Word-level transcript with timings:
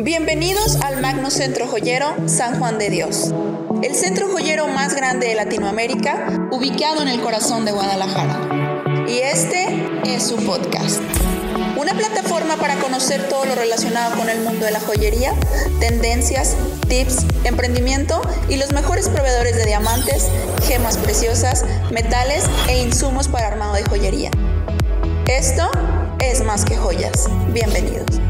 Bienvenidos 0.00 0.76
al 0.84 1.00
Magno 1.02 1.28
Centro 1.28 1.66
Joyero 1.66 2.14
San 2.28 2.60
Juan 2.60 2.78
de 2.78 2.88
Dios, 2.88 3.34
el 3.82 3.96
centro 3.96 4.28
joyero 4.28 4.68
más 4.68 4.94
grande 4.94 5.26
de 5.26 5.34
Latinoamérica, 5.34 6.48
ubicado 6.52 7.02
en 7.02 7.08
el 7.08 7.20
corazón 7.20 7.64
de 7.64 7.72
Guadalajara. 7.72 8.86
Y 9.08 9.18
este 9.18 9.66
es 10.06 10.22
su 10.22 10.36
podcast. 10.36 11.00
Una 11.76 11.94
plataforma 11.94 12.56
para 12.58 12.76
conocer 12.76 13.28
todo 13.28 13.44
lo 13.44 13.56
relacionado 13.56 14.16
con 14.16 14.30
el 14.30 14.40
mundo 14.40 14.66
de 14.66 14.70
la 14.70 14.78
joyería, 14.78 15.34
tendencias, 15.80 16.54
tips, 16.86 17.26
emprendimiento 17.42 18.20
y 18.48 18.56
los 18.56 18.72
mejores 18.72 19.08
proveedores 19.08 19.56
de 19.56 19.66
diamantes, 19.66 20.28
gemas 20.68 20.96
preciosas, 20.96 21.64
metales 21.90 22.44
e 22.68 22.80
insumos 22.84 23.26
para 23.26 23.48
armado 23.48 23.74
de 23.74 23.82
joyería. 23.82 24.30
Esto 25.26 25.68
es 26.20 26.44
más 26.44 26.64
que 26.64 26.76
joyas. 26.76 27.28
Bienvenidos. 27.52 28.27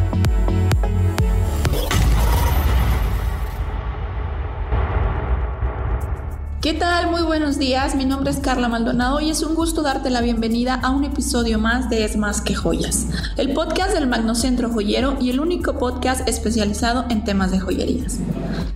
¿Qué 6.68 6.74
tal? 6.74 7.10
Muy 7.10 7.22
buenos 7.22 7.58
días. 7.58 7.94
Mi 7.94 8.04
nombre 8.04 8.30
es 8.30 8.40
Carla 8.40 8.68
Maldonado 8.68 9.20
y 9.20 9.30
es 9.30 9.42
un 9.42 9.54
gusto 9.54 9.80
darte 9.80 10.10
la 10.10 10.20
bienvenida 10.20 10.74
a 10.74 10.90
un 10.90 11.02
episodio 11.02 11.58
más 11.58 11.88
de 11.88 12.04
Es 12.04 12.18
más 12.18 12.42
que 12.42 12.54
joyas, 12.54 13.06
el 13.38 13.54
podcast 13.54 13.94
del 13.94 14.06
Magnocentro 14.06 14.68
Joyero 14.68 15.16
y 15.18 15.30
el 15.30 15.40
único 15.40 15.78
podcast 15.78 16.28
especializado 16.28 17.06
en 17.08 17.24
temas 17.24 17.52
de 17.52 17.60
joyerías. 17.60 18.18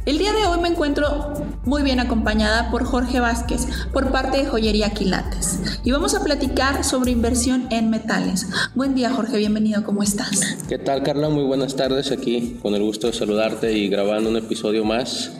El 0.06 0.16
día 0.16 0.32
de 0.32 0.46
hoy 0.46 0.58
me 0.60 0.68
encuentro 0.68 1.34
muy 1.64 1.82
bien 1.82 2.00
acompañada 2.00 2.70
por 2.70 2.84
Jorge 2.84 3.20
Vázquez 3.20 3.66
por 3.92 4.10
parte 4.10 4.38
de 4.38 4.46
Joyería 4.46 4.90
Quilates 4.90 5.60
y 5.84 5.92
vamos 5.92 6.14
a 6.14 6.24
platicar 6.24 6.84
sobre 6.84 7.10
inversión 7.10 7.66
en 7.70 7.90
metales. 7.90 8.48
Buen 8.74 8.94
día 8.94 9.12
Jorge, 9.12 9.36
bienvenido, 9.36 9.84
¿cómo 9.84 10.02
estás? 10.02 10.64
¿Qué 10.66 10.78
tal 10.78 11.02
Carla? 11.02 11.28
Muy 11.28 11.44
buenas 11.44 11.76
tardes 11.76 12.10
aquí, 12.10 12.58
con 12.62 12.74
el 12.74 12.82
gusto 12.82 13.08
de 13.08 13.12
saludarte 13.12 13.76
y 13.76 13.88
grabando 13.88 14.30
un 14.30 14.38
episodio 14.38 14.82
más 14.82 15.30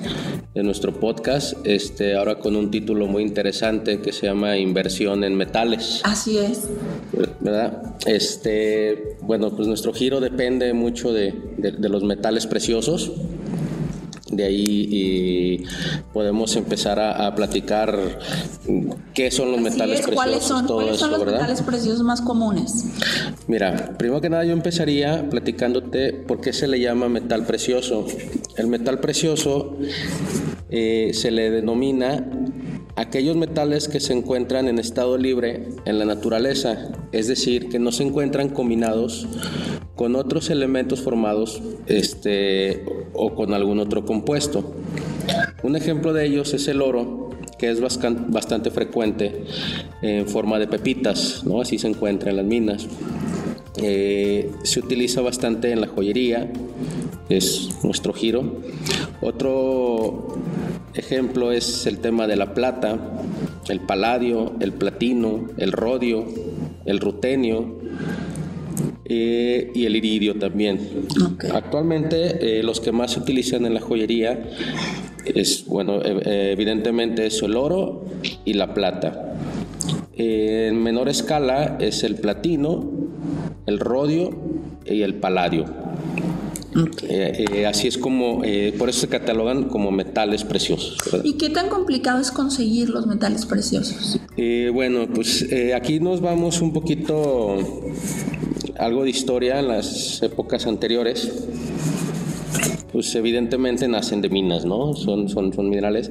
de 0.55 0.63
nuestro 0.63 0.93
podcast, 0.93 1.55
este, 1.65 2.15
ahora 2.15 2.39
con 2.43 2.57
un 2.57 2.71
título 2.71 3.07
muy 3.07 3.23
interesante 3.23 4.01
que 4.01 4.13
se 4.13 4.27
llama 4.27 4.57
Inversión 4.59 5.25
en 5.25 5.37
metales. 5.37 6.01
Así 6.05 6.39
es. 6.39 6.69
¿Verdad? 7.41 7.95
Este, 8.07 9.17
bueno, 9.23 9.55
pues 9.55 9.69
nuestro 9.69 9.93
giro 9.93 10.21
depende 10.21 10.73
mucho 10.75 11.13
de, 11.13 11.33
de 11.57 11.89
los 11.89 12.03
metales 12.03 12.47
preciosos 12.47 13.13
de 14.33 14.45
ahí 14.45 15.65
podemos 16.13 16.57
empezar 16.57 16.99
a, 16.99 17.35
platicar 17.35 17.97
qué 19.15 19.31
son 19.31 19.53
los 19.53 19.61
metales 19.61 20.01
preciosos. 20.01 20.15
¿Cuáles 20.15 20.43
son, 20.43 20.67
¿cuáles 20.67 20.97
son 20.97 21.11
los 21.13 21.25
metales 21.25 21.63
preciosos 21.63 22.03
más 22.03 22.23
comunes? 22.23 22.87
Mira, 23.47 23.95
primero 23.99 24.21
que 24.21 24.31
nada 24.31 24.45
yo 24.45 24.53
empezaría 24.53 25.29
platicándote 25.29 26.15
por 26.15 26.41
qué 26.41 26.53
se 26.53 26.67
le 26.67 26.81
llama 26.81 27.09
metal 27.09 27.45
precioso. 27.45 28.07
El 28.57 28.69
metal 28.69 29.01
precioso 29.01 29.77
eh, 30.73 31.11
se 31.13 31.31
le 31.31 31.51
denomina 31.51 32.27
aquellos 32.97 33.37
metales 33.37 33.89
que 33.89 34.01
se 34.01 34.15
encuentran 34.15 34.69
en 34.69 34.79
estado 34.79 35.19
libre 35.19 35.69
en 35.85 35.99
la 35.99 36.07
naturaleza, 36.07 36.93
es 37.13 37.29
decir, 37.29 37.69
que 37.69 37.79
no 37.79 37.93
se 37.93 38.05
encuentran 38.05 38.49
combinados 38.49 39.29
con 39.97 40.17
otros 40.17 40.49
elementos 40.49 41.03
formados 41.03 41.63
este, 41.87 42.85
o 43.13 43.35
con 43.35 43.53
algún 43.53 43.81
otro 43.81 44.07
compuesto. 44.07 44.75
Un 45.63 45.77
ejemplo 45.77 46.15
de 46.15 46.25
ellos 46.25 46.55
es 46.55 46.67
el 46.69 46.81
oro, 46.81 47.31
que 47.59 47.71
es 47.71 47.81
bastante 47.81 48.71
frecuente 48.71 49.45
en 50.01 50.27
forma 50.27 50.59
de 50.59 50.69
pepitas, 50.69 51.45
¿no? 51.45 51.61
así 51.61 51.79
se 51.79 51.89
encuentra 51.89 52.31
en 52.31 52.37
las 52.39 52.47
minas. 52.47 52.89
Eh, 53.77 54.51
se 54.65 54.81
utiliza 54.81 55.21
bastante 55.21 55.71
en 55.71 55.81
la 55.81 55.87
joyería, 55.87 56.51
es 57.29 57.71
nuestro 57.83 58.13
giro. 58.13 58.61
Otro 59.21 60.37
ejemplo 60.95 61.53
es 61.53 61.87
el 61.87 61.99
tema 61.99 62.27
de 62.27 62.37
la 62.37 62.55
plata, 62.55 62.99
el 63.69 63.81
paladio, 63.81 64.53
el 64.61 64.73
platino, 64.73 65.49
el 65.57 65.73
rodio, 65.73 66.27
el 66.85 67.01
rutenio 67.01 67.79
eh, 69.05 69.71
y 69.75 69.87
el 69.87 69.97
iridio 69.97 70.39
también. 70.39 70.81
Actualmente 71.53 72.59
eh, 72.59 72.63
los 72.63 72.81
que 72.81 72.93
más 72.93 73.13
se 73.13 73.21
utilizan 73.21 73.67
en 73.67 73.75
la 73.75 73.81
joyería 73.81 74.51
es, 75.25 75.67
bueno, 75.67 76.01
evidentemente 76.03 77.27
es 77.27 77.43
el 77.43 77.57
oro 77.57 78.05
y 78.45 78.55
la 78.55 78.75
plata. 78.75 79.37
en 80.17 80.83
menor 80.83 81.09
escala 81.09 81.77
es 81.81 82.03
el 82.03 82.17
platino, 82.17 82.91
el 83.67 83.79
rodio 83.79 84.31
y 84.85 85.03
el 85.03 85.15
paladio. 85.15 85.67
Eh, 87.03 87.45
eh, 87.53 87.67
así 87.67 87.89
es 87.89 87.99
como, 87.99 88.43
eh, 88.45 88.75
por 88.79 88.89
eso 88.89 89.01
se 89.01 89.09
catalogan 89.09 89.65
como 89.65 89.91
metales 89.91 90.45
preciosos. 90.45 90.97
¿Y 91.23 91.35
qué 91.35 91.51
tan 91.51 91.69
complicado 91.69 92.21
es 92.21 92.31
conseguir 92.31 92.89
los 92.89 93.07
metales 93.07 93.47
preciosos? 93.47 94.19
bueno, 94.73 95.07
pues 95.13 95.47
aquí 95.75 96.01
nos 96.01 96.21
vamos 96.21 96.63
un 96.63 96.73
poquito, 96.73 97.59
algo 98.79 99.05
de 99.05 99.11
historia 99.11 99.61
en 99.61 99.69
las 99.69 100.23
épocas 100.23 100.67
anteriores. 100.67 101.47
Pues 102.93 103.15
evidentemente 103.15 103.89
nacen 103.89 104.21
de 104.21 104.29
minas, 104.29 104.65
¿no? 104.65 104.95
Son, 104.95 105.29
son, 105.29 105.53
son 105.53 105.69
minerales. 105.69 106.11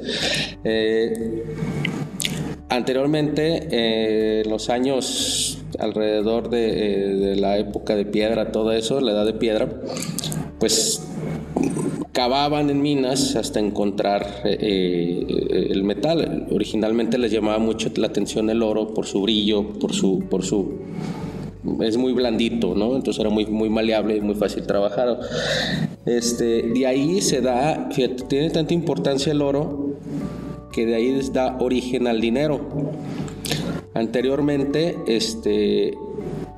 anteriormente, 2.70 4.42
en 4.42 4.50
los 4.50 4.70
años 4.70 5.58
alrededor 5.80 6.50
de, 6.50 7.16
de, 7.16 7.36
la 7.36 7.58
época 7.58 7.96
de 7.96 8.06
piedra, 8.06 8.52
todo 8.52 8.72
eso, 8.72 9.02
la 9.02 9.12
edad 9.12 9.26
de 9.26 9.34
piedra, 9.34 9.68
pues 10.62 11.02
cavaban 12.12 12.70
en 12.70 12.84
minas 12.84 13.36
hasta 13.36 13.60
encontrar 13.60 14.44
eh, 14.46 15.26
eh, 15.28 15.68
el 15.72 15.84
metal. 15.84 16.48
Originalmente 16.52 17.18
les 17.18 17.32
llamaba 17.32 17.58
mucho 17.58 17.90
la 17.96 18.08
atención 18.08 18.48
el 18.52 18.62
oro 18.62 18.94
por 18.94 19.08
su 19.08 19.24
brillo, 19.24 19.74
por 19.80 19.94
su, 19.94 20.20
por 20.30 20.46
su 20.46 20.74
es 21.82 21.98
muy 21.98 22.14
blandito, 22.14 22.76
¿no? 22.76 22.96
Entonces 22.96 23.20
era 23.20 23.32
muy, 23.32 23.48
muy 23.48 23.72
maleable 23.72 24.18
y 24.18 24.22
muy 24.22 24.36
fácil 24.36 24.68
trabajar. 24.68 25.20
Este, 26.06 26.62
de 26.62 26.86
ahí 26.86 27.22
se 27.22 27.42
da, 27.42 27.90
tiene 27.90 28.52
tanta 28.52 28.74
importancia 28.76 29.32
el 29.32 29.42
oro 29.42 29.96
que 30.72 30.86
de 30.86 30.94
ahí 30.94 31.20
da 31.34 31.58
origen 31.60 32.06
al 32.06 32.22
dinero. 32.22 32.62
Anteriormente, 33.96 34.96
este, 35.08 35.98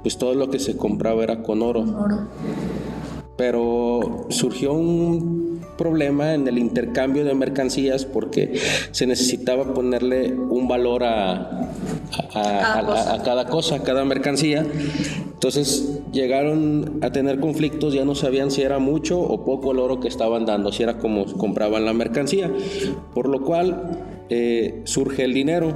pues 0.01 0.17
todo 0.17 0.33
lo 0.35 0.49
que 0.49 0.59
se 0.59 0.75
compraba 0.75 1.23
era 1.23 1.41
con 1.41 1.61
oro. 1.61 1.81
oro 1.83 2.27
pero 3.37 4.27
surgió 4.29 4.73
un 4.73 5.61
problema 5.77 6.33
en 6.33 6.47
el 6.47 6.59
intercambio 6.59 7.25
de 7.25 7.33
mercancías 7.33 8.05
porque 8.05 8.59
se 8.91 9.07
necesitaba 9.07 9.73
ponerle 9.73 10.33
un 10.33 10.67
valor 10.67 11.03
a, 11.03 11.71
a, 12.33 13.21
cada 13.23 13.47
cosa, 13.47 13.75
a 13.75 13.83
cada 13.83 14.05
mercancía. 14.05 14.65
Entonces 15.33 15.99
llegaron 16.11 16.99
a 17.01 17.11
tener 17.11 17.39
conflictos, 17.39 17.93
ya 17.93 18.05
no 18.05 18.15
sabían 18.15 18.51
si 18.51 18.61
era 18.61 18.79
mucho 18.79 19.19
o 19.19 19.43
poco 19.43 19.71
el 19.71 19.79
oro 19.79 19.99
que 19.99 20.07
estaban 20.07 20.45
dando, 20.45 20.71
si 20.71 20.83
era 20.83 20.99
como 20.99 21.25
compraban 21.25 21.85
la 21.85 21.93
mercancía. 21.93 22.51
Por 23.13 23.27
lo 23.27 23.41
cual 23.41 23.99
eh, 24.29 24.81
surge 24.85 25.25
el 25.25 25.33
dinero 25.33 25.75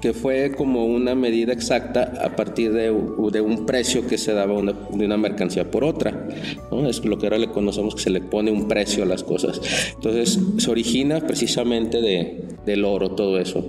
que 0.00 0.12
fue 0.12 0.52
como 0.56 0.86
una 0.86 1.14
medida 1.14 1.52
exacta 1.52 2.12
a 2.22 2.36
partir 2.36 2.72
de, 2.72 2.90
un 2.90 3.66
precio 3.66 4.06
que 4.06 4.18
se 4.18 4.32
daba 4.32 4.60
de 4.62 5.04
una 5.04 5.16
mercancía 5.16 5.70
por 5.70 5.84
otra. 5.84 6.28
¿no? 6.70 6.88
Es 6.88 7.04
lo 7.04 7.18
que 7.18 7.26
ahora 7.26 7.38
le 7.38 7.48
conocemos 7.48 7.94
que 7.94 8.02
se 8.02 8.10
le 8.10 8.20
pone 8.20 8.50
un 8.50 8.68
precio 8.68 9.02
a 9.02 9.06
las 9.06 9.24
cosas. 9.24 9.60
Entonces 9.94 10.38
se 10.58 10.70
origina 10.70 11.20
precisamente 11.26 12.00
de, 12.00 12.44
del 12.64 12.84
oro 12.84 13.10
todo 13.10 13.38
eso. 13.38 13.68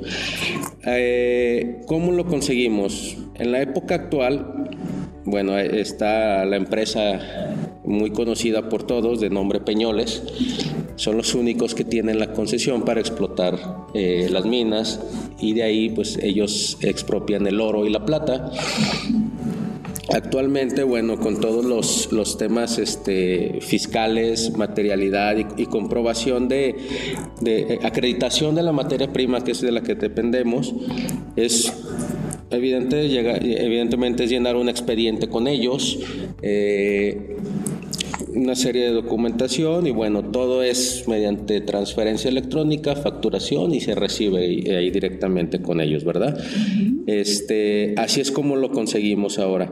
Eh, 0.86 1.82
¿Cómo 1.88 2.12
lo 2.12 2.26
conseguimos? 2.26 3.18
En 3.36 3.52
la 3.52 3.62
época 3.62 3.96
actual, 3.96 4.70
bueno, 5.26 5.58
está 5.58 6.46
la 6.46 6.56
empresa 6.56 7.20
muy 7.86 8.12
conocida 8.12 8.70
por 8.70 8.84
todos 8.84 9.20
de 9.20 9.30
nombre 9.30 9.60
Peñoles. 9.60 10.24
Son 11.00 11.16
los 11.16 11.34
únicos 11.34 11.76
que 11.76 11.86
tienen 11.86 12.20
la 12.20 12.34
concesión 12.34 12.84
para 12.84 13.00
explotar 13.00 13.58
eh, 13.94 14.28
las 14.30 14.44
minas 14.44 15.00
y 15.40 15.54
de 15.54 15.64
ahí 15.64 15.90
pues 15.90 16.20
ellos 16.22 16.78
expropian 16.82 17.48
el 17.48 17.62
oro 17.62 17.86
y 17.86 17.90
la 17.90 18.04
plata. 18.04 18.52
Actualmente, 20.14 20.84
bueno, 20.84 21.18
con 21.18 21.40
todos 21.40 21.64
los, 21.64 22.12
los 22.12 22.38
temas 22.38 22.80
este, 22.80 23.60
fiscales, 23.62 24.58
materialidad 24.58 25.38
y, 25.56 25.68
comprobación 25.68 26.50
de, 26.50 26.76
de, 27.40 27.60
eh, 27.62 27.80
acreditación 27.82 28.54
de 28.56 28.64
la 28.64 28.74
materia 28.74 29.14
prima, 29.14 29.42
que 29.42 29.52
es 29.52 29.62
de 29.62 29.72
la 29.72 29.82
que 29.82 29.96
dependemos, 29.96 30.76
es 31.38 31.72
evidente, 32.50 33.06
evidentemente 33.66 34.26
es 34.26 34.30
llenar 34.30 34.58
un 34.58 34.68
expediente 34.68 35.30
con 35.30 35.48
ellos. 35.48 35.98
Eh, 36.42 37.38
una 38.36 38.56
serie 38.56 38.86
de 38.86 38.92
documentación 38.92 39.88
y 39.88 39.92
bueno, 39.92 40.24
todo 40.24 40.64
es 40.64 41.06
mediante 41.08 41.62
transferencia 41.62 42.30
electrónica, 42.30 42.96
facturación 42.96 43.74
y 43.74 43.82
se 43.82 43.96
recibe 43.96 44.40
ahí 44.76 44.90
directamente 44.92 45.62
con 45.62 45.82
ellos, 45.82 46.04
¿verdad? 46.04 46.38
Este, 47.08 47.96
así 47.98 48.22
es 48.22 48.32
como 48.32 48.56
lo 48.56 48.72
conseguimos 48.72 49.40
ahora. 49.40 49.72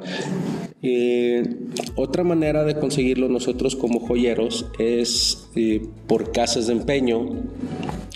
otra 1.95 2.24
manera 2.24 2.63
de 2.63 2.75
conseguirlo 2.75 3.30
nosotros 3.30 3.75
como 3.75 4.00
joyeros 4.00 4.65
es 4.80 5.50
eh, 5.56 5.81
por 6.07 6.31
casas 6.31 6.68
de 6.68 6.74
empeño, 6.74 7.30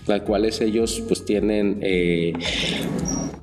las 0.07 0.21
cuales 0.21 0.61
ellos 0.61 1.03
pues 1.07 1.25
tienen 1.25 1.79
eh, 1.81 2.33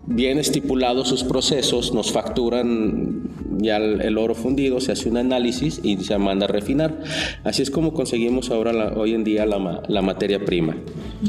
bien 0.07 0.39
estipulados 0.39 1.09
sus 1.09 1.25
procesos, 1.25 1.93
nos 1.93 2.13
facturan 2.13 3.23
ya 3.59 3.77
el, 3.77 4.19
oro 4.19 4.35
fundido, 4.35 4.81
se 4.81 4.93
hace 4.93 5.09
un 5.09 5.17
análisis 5.17 5.81
y 5.83 5.97
se 6.05 6.17
manda 6.19 6.47
a 6.47 6.49
refinar. 6.49 6.99
Así 7.45 7.63
es 7.63 7.71
como 7.71 7.93
conseguimos 7.93 8.51
ahora, 8.51 8.93
hoy 8.97 9.15
en 9.15 9.25
día, 9.25 9.47
la, 9.47 10.03
materia 10.03 10.45
prima. 10.45 10.77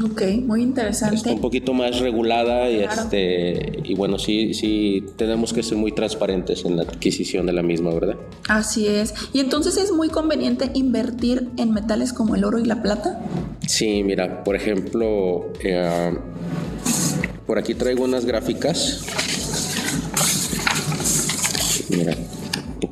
Ok, 0.04 0.22
muy 0.44 0.62
interesante. 0.62 1.16
Está 1.16 1.32
un 1.32 1.40
poquito 1.40 1.74
más 1.74 2.00
regulada 2.00 2.70
y, 2.70 2.80
este, 2.80 3.80
y 3.84 3.94
bueno, 3.94 4.18
sí, 4.18 4.54
sí, 4.54 5.04
tenemos 5.16 5.52
que 5.52 5.62
ser 5.62 5.78
muy 5.78 5.92
transparentes 5.92 6.64
en 6.64 6.76
la 6.76 6.82
adquisición 6.82 7.46
de 7.46 7.52
la 7.52 7.62
misma, 7.62 7.92
¿verdad? 7.92 8.16
Así 8.48 8.86
es. 8.86 9.14
¿Y 9.32 9.40
entonces 9.40 9.76
es 9.76 9.92
muy 9.92 10.08
conveniente 10.08 10.70
invertir 10.74 11.48
en 11.56 11.72
metales 11.72 12.12
como 12.12 12.34
el 12.34 12.44
oro 12.44 12.58
y 12.58 12.64
la 12.64 12.82
plata? 12.82 13.20
Sí, 13.66 14.02
mira, 14.02 14.42
por 14.44 14.56
ejemplo, 14.56 15.52
eh, 15.62 16.12
por 17.46 17.58
aquí 17.58 17.74
traigo 17.74 18.04
unas 18.04 18.24
gráficas. 18.24 19.04
Mira, 21.90 22.14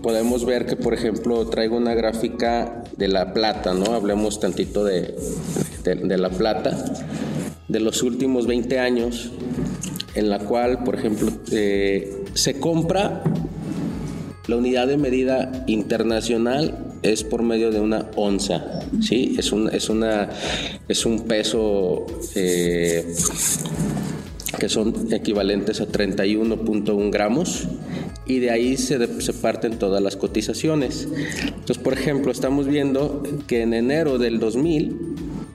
podemos 0.03 0.45
ver 0.45 0.67
que, 0.67 0.77
por 0.77 0.95
ejemplo, 0.95 1.47
traigo 1.49 1.77
una 1.77 1.95
gráfica 1.95 2.85
de 2.97 3.09
la 3.09 3.33
plata, 3.33 3.75
¿no? 3.75 3.95
Hablemos 3.95 4.41
tantito 4.41 4.85
de, 4.85 5.15
de, 5.85 6.19
la 6.19 6.31
plata, 6.31 6.85
de 7.69 7.81
los 7.81 8.03
últimos 8.03 8.47
20 8.47 8.79
años, 8.79 9.31
en 10.15 10.31
la 10.31 10.41
cual, 10.41 10.85
por 10.85 10.95
ejemplo, 10.95 11.31
eh, 11.53 12.25
se 12.35 12.59
compra 12.59 13.23
la 14.49 14.57
unidad 14.57 14.87
de 14.87 14.97
medida 14.97 15.65
internacional 15.67 16.87
es 17.03 17.23
por 17.23 17.43
medio 17.43 17.71
de 17.71 17.81
una 17.81 18.07
onza, 18.17 18.81
¿sí? 19.01 19.37
Es 19.39 19.53
un, 19.53 19.69
es 19.69 19.91
una, 19.91 20.31
es 20.89 21.05
un 21.05 21.25
peso 21.25 22.07
eh, 22.35 23.15
que 24.59 24.69
son 24.71 25.13
equivalentes 25.13 25.83
a 25.83 25.87
31.1 25.87 27.11
gramos 27.11 27.69
y 28.29 28.39
de 28.39 28.51
ahí 28.51 28.77
se, 28.77 29.21
se, 29.21 29.33
parten 29.33 29.79
todas 29.79 30.03
las 30.03 30.15
cotizaciones. 30.17 31.09
Entonces, 31.47 31.79
por 31.79 31.95
ejemplo, 31.95 32.31
estamos 32.31 32.69
viendo 32.69 33.23
que 33.47 33.63
en 33.63 33.75
enero 33.75 34.19
del 34.19 34.39
2000 34.39 34.97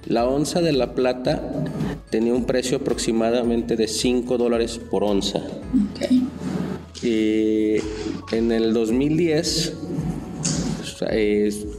la 0.07 0.27
onza 0.27 0.61
de 0.61 0.73
la 0.73 0.95
plata 0.95 1.65
tenía 2.09 2.33
un 2.33 2.45
precio 2.45 2.77
aproximadamente 2.77 3.75
de 3.75 3.87
5 3.87 4.37
dólares 4.37 4.79
por 4.91 5.03
onza. 5.03 5.41
Y 7.01 7.75
en 8.31 8.51
el 8.51 8.73
2010 8.73 9.73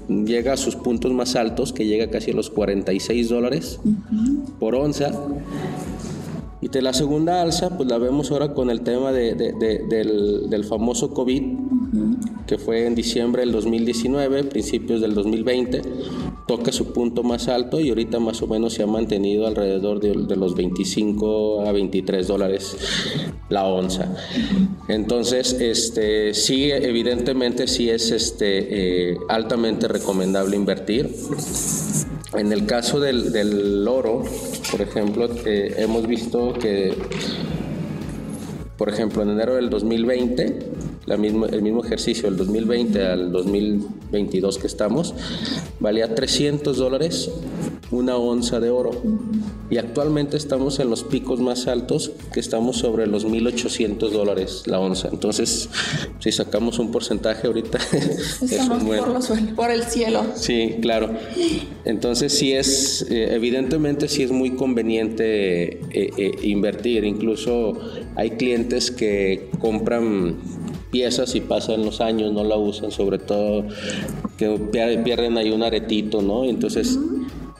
llega 0.08 0.52
a 0.52 0.56
sus 0.56 0.76
puntos 0.76 1.12
más 1.12 1.36
altos, 1.36 1.72
que 1.72 1.86
llega 1.86 2.10
casi 2.10 2.30
a 2.30 2.34
los 2.34 2.50
46 2.50 3.28
dólares 3.28 3.80
por 4.58 4.74
onza. 4.74 5.12
Y 6.64 6.68
de 6.68 6.80
la 6.80 6.94
segunda 6.94 7.42
alza, 7.42 7.76
pues 7.76 7.90
la 7.90 7.98
vemos 7.98 8.30
ahora 8.30 8.54
con 8.54 8.70
el 8.70 8.80
tema 8.80 9.12
de, 9.12 9.34
del, 9.34 10.48
del, 10.48 10.64
famoso 10.64 11.12
COVID, 11.12 11.42
que 12.46 12.56
fue 12.56 12.86
en 12.86 12.94
diciembre 12.94 13.42
del 13.42 13.52
2019, 13.52 14.44
principios 14.44 15.02
del 15.02 15.12
2020, 15.12 15.82
toca 16.46 16.72
su 16.72 16.94
punto 16.94 17.22
más 17.22 17.48
alto 17.48 17.80
y 17.80 17.90
ahorita 17.90 18.18
más 18.18 18.40
o 18.40 18.46
menos 18.46 18.72
se 18.72 18.82
ha 18.82 18.86
mantenido 18.86 19.46
alrededor 19.46 20.00
de, 20.00 20.36
los 20.36 20.54
25 20.54 21.66
a 21.66 21.72
23 21.72 22.26
dólares 22.26 22.78
la 23.50 23.66
onza. 23.66 24.16
Entonces, 24.88 25.52
este, 25.60 26.32
sí, 26.32 26.70
evidentemente 26.70 27.66
sí 27.66 27.90
es 27.90 28.10
este, 28.10 29.10
eh, 29.10 29.18
altamente 29.28 29.86
recomendable 29.86 30.56
invertir. 30.56 31.10
En 32.36 32.52
el 32.52 32.66
caso 32.66 32.98
del, 32.98 33.30
del 33.32 33.86
oro, 33.86 34.24
por 34.70 34.80
ejemplo, 34.80 35.28
eh, 35.44 35.74
hemos 35.78 36.06
visto 36.06 36.52
que, 36.52 36.92
por 38.76 38.88
ejemplo, 38.88 39.22
en 39.22 39.30
enero 39.30 39.54
del 39.54 39.70
2020, 39.70 40.73
la 41.06 41.16
mismo, 41.16 41.46
el 41.46 41.62
mismo 41.62 41.84
ejercicio 41.84 42.28
del 42.28 42.36
2020 42.36 43.06
al 43.06 43.32
2022 43.32 44.58
que 44.58 44.66
estamos, 44.66 45.14
valía 45.80 46.14
300 46.14 46.76
dólares 46.76 47.30
una 47.90 48.16
onza 48.16 48.60
de 48.60 48.70
oro. 48.70 48.90
Y 49.70 49.78
actualmente 49.78 50.36
estamos 50.36 50.78
en 50.78 50.90
los 50.90 51.04
picos 51.04 51.40
más 51.40 51.66
altos, 51.66 52.12
que 52.32 52.40
estamos 52.40 52.76
sobre 52.76 53.06
los 53.06 53.26
1.800 53.26 54.10
dólares 54.10 54.62
la 54.66 54.80
onza. 54.80 55.08
Entonces, 55.10 55.68
si 56.18 56.32
sacamos 56.32 56.78
un 56.78 56.90
porcentaje 56.92 57.46
ahorita, 57.46 57.78
estamos 58.42 58.82
por, 58.82 59.54
por, 59.54 59.70
el 59.70 59.84
cielo. 59.84 60.24
Sí, 60.34 60.76
claro. 60.80 61.10
Entonces, 61.84 62.32
sí 62.32 62.52
es, 62.52 63.06
eh, 63.10 63.34
evidentemente, 63.34 64.08
sí 64.08 64.22
es 64.22 64.30
muy 64.30 64.50
conveniente 64.50 65.24
eh, 65.64 65.80
eh, 66.16 66.32
invertir. 66.42 67.04
Incluso 67.04 67.78
hay 68.16 68.30
clientes 68.32 68.90
que 68.90 69.50
compran 69.60 70.36
piezas 70.94 71.34
y 71.34 71.40
pasan 71.40 71.84
los 71.84 72.00
años, 72.00 72.32
no 72.32 72.44
la 72.44 72.56
usan, 72.56 72.92
sobre 72.92 73.18
todo 73.18 73.64
que 74.38 74.48
pierden 75.04 75.36
ahí 75.36 75.50
un 75.50 75.64
aretito, 75.64 76.22
¿no? 76.22 76.44
Entonces, 76.44 76.96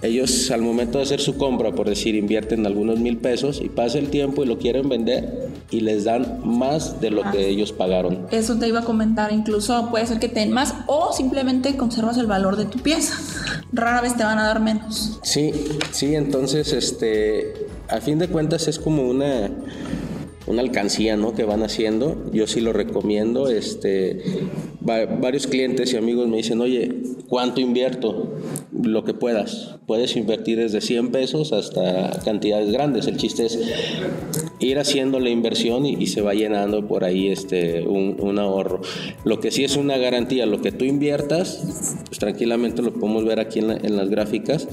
ellos 0.02 0.52
al 0.52 0.62
momento 0.62 0.98
de 0.98 1.04
hacer 1.04 1.20
su 1.20 1.36
compra, 1.36 1.72
por 1.72 1.88
decir, 1.88 2.14
invierten 2.14 2.64
algunos 2.64 3.00
mil 3.00 3.16
pesos 3.16 3.60
y 3.60 3.69
pasa 3.70 3.98
el 3.98 4.08
tiempo 4.08 4.44
y 4.44 4.46
lo 4.46 4.58
quieren 4.58 4.88
vender 4.88 5.48
y 5.72 5.81
les 5.81 6.04
dan 6.04 6.42
más 6.44 7.00
de 7.00 7.10
lo 7.10 7.28
que 7.32 7.48
ellos 7.48 7.72
pagaron. 7.72 8.28
Eso 8.31 8.56
te 8.56 8.69
iba 8.69 8.81
a 8.81 8.84
comentar, 8.84 9.32
incluso 9.32 9.88
puede 9.90 10.06
ser 10.06 10.20
que 10.20 10.28
te 10.28 10.38
den 10.38 10.52
más 10.52 10.75
o 10.86 11.12
simplemente 11.12 11.76
conservas 11.76 12.16
el 12.19 12.26
valor 12.26 12.56
de 12.56 12.66
tu 12.66 12.78
pieza. 12.78 13.14
Rara 13.72 14.00
vez 14.00 14.16
te 14.16 14.22
van 14.22 14.38
a 14.38 14.46
dar 14.46 14.60
menos. 14.60 15.19
Sí, 15.25 15.50
sí, 15.90 16.14
entonces 16.14 16.72
este, 16.72 17.66
a 17.88 18.00
fin 18.00 18.20
de 18.20 18.28
cuentas 18.28 18.69
es 18.69 18.78
como 18.78 19.02
una 19.02 19.50
una 20.46 20.62
alcancía 20.62 21.17
¿no? 21.17 21.35
que 21.35 21.44
van 21.44 21.62
haciendo. 21.62 22.31
Yo 22.32 22.46
sí 22.46 22.61
lo 22.61 22.73
recomiendo. 22.73 23.49
Este, 23.49 24.23
varios 24.81 25.46
clientes 25.46 25.93
y 25.93 25.96
amigos 25.96 26.29
me 26.29 26.38
dicen, 26.38 26.61
oye, 26.61 26.93
¿cuánto 27.29 27.61
invierto? 27.61 28.35
Lo 28.82 29.05
que 29.05 29.15
puedas. 29.15 29.76
Puedes 29.87 30.17
invertir 30.17 30.59
desde 30.59 30.81
100 30.81 31.12
pesos 31.12 31.53
hasta 31.53 32.11
cantidades 32.25 32.71
grandes. 32.71 33.06
El 33.06 33.17
chiste 33.17 33.47
es 33.47 33.59
ir 34.59 34.79
haciendo 34.79 35.21
la 35.21 35.31
inversión 35.31 35.87
y, 35.87 36.06
se 36.06 36.21
va 36.21 36.35
llenando 36.35 36.87
por 36.87 37.05
ahí 37.05 37.29
este, 37.29 37.87
un, 37.87 38.38
ahorro. 38.38 38.81
Lo 39.25 39.41
que 39.41 39.50
sí 39.50 39.65
es 39.65 39.76
una 39.76 39.97
garantía, 39.97 40.47
lo 40.47 40.61
que 40.61 40.73
tú 40.73 40.85
inviertas, 40.85 42.03
pues 42.06 42.19
tranquilamente 42.19 42.82
lo 42.82 42.93
podemos 42.93 43.25
ver 43.25 43.41
aquí 43.41 43.61
en, 43.61 43.97
las 43.97 44.09
gráficas. 44.11 44.69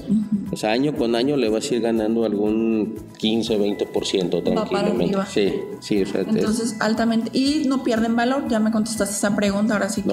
O 0.52 0.56
sea, 0.56 0.72
año 0.72 0.94
con 0.96 1.14
año 1.14 1.36
le 1.36 1.48
vas 1.48 1.70
a 1.70 1.74
ir 1.74 1.80
ganando 1.80 2.24
algún 2.24 2.96
15, 3.18 3.58
20% 3.58 4.42
tranquilamente. 4.42 5.18
Sí, 5.30 5.52
sí. 5.80 6.04
Entonces, 6.14 6.76
altamente. 6.80 7.30
Y 7.32 7.64
no 7.66 7.82
pierden 7.84 8.16
valor, 8.16 8.48
ya 8.48 8.58
me 8.58 8.70
contestaste 8.70 9.14
esa 9.14 9.34
pregunta, 9.36 9.74
ahora 9.74 9.88
sí 9.88 10.02
que 10.02 10.12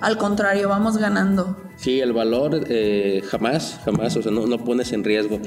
al 0.00 0.18
contrario, 0.18 0.68
vamos 0.68 0.96
ganando. 0.98 1.67
Sí, 1.78 2.00
el 2.00 2.12
valor 2.12 2.66
eh, 2.68 3.22
jamás, 3.24 3.80
jamás, 3.84 4.16
o 4.16 4.22
sea, 4.22 4.32
no, 4.32 4.46
no, 4.48 4.58
pones 4.64 4.92
en 4.92 5.04
riesgo. 5.04 5.38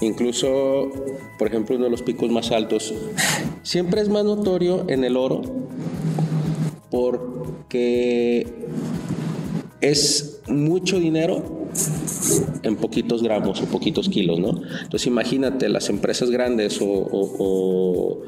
Incluso, 0.00 0.90
por 1.36 1.48
ejemplo, 1.48 1.74
uno 1.74 1.86
de 1.86 1.90
los 1.90 2.02
picos 2.02 2.30
más 2.30 2.52
altos, 2.52 2.94
siempre 3.64 4.00
es 4.00 4.08
más 4.08 4.24
notorio 4.24 4.84
en 4.88 5.02
el 5.02 5.16
oro 5.16 5.42
porque 6.90 8.46
es 9.80 10.40
mucho 10.48 10.98
dinero 10.98 11.42
en 12.62 12.76
poquitos 12.76 13.22
gramos 13.22 13.62
o 13.62 13.66
poquitos 13.66 14.08
kilos, 14.08 14.38
¿no? 14.38 14.60
Entonces 14.82 15.06
imagínate 15.06 15.68
las 15.68 15.88
empresas 15.88 16.30
grandes 16.30 16.78
o, 16.80 18.22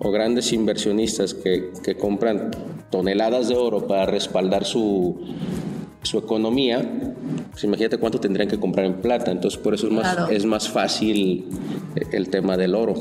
grandes 0.00 0.52
inversionistas 0.54 1.34
que, 1.34 1.70
que 1.84 1.96
compran 1.96 2.50
toneladas 2.90 3.48
de 3.48 3.56
oro 3.56 3.86
para 3.86 4.06
respaldar 4.06 4.64
su, 4.64 5.16
su 6.02 6.18
economía, 6.18 6.82
pues 7.50 7.64
imagínate 7.64 7.98
cuánto 7.98 8.20
tendrían 8.20 8.48
que 8.48 8.58
comprar 8.58 8.86
en 8.86 8.94
plata. 8.94 9.30
Entonces, 9.30 9.58
por 9.58 9.74
eso 9.74 9.88
es 9.88 9.92
más, 9.92 10.30
es 10.30 10.44
más 10.44 10.68
fácil 10.68 11.46
el 12.12 12.28
tema 12.28 12.56
del 12.56 12.74
oro. 12.74 12.94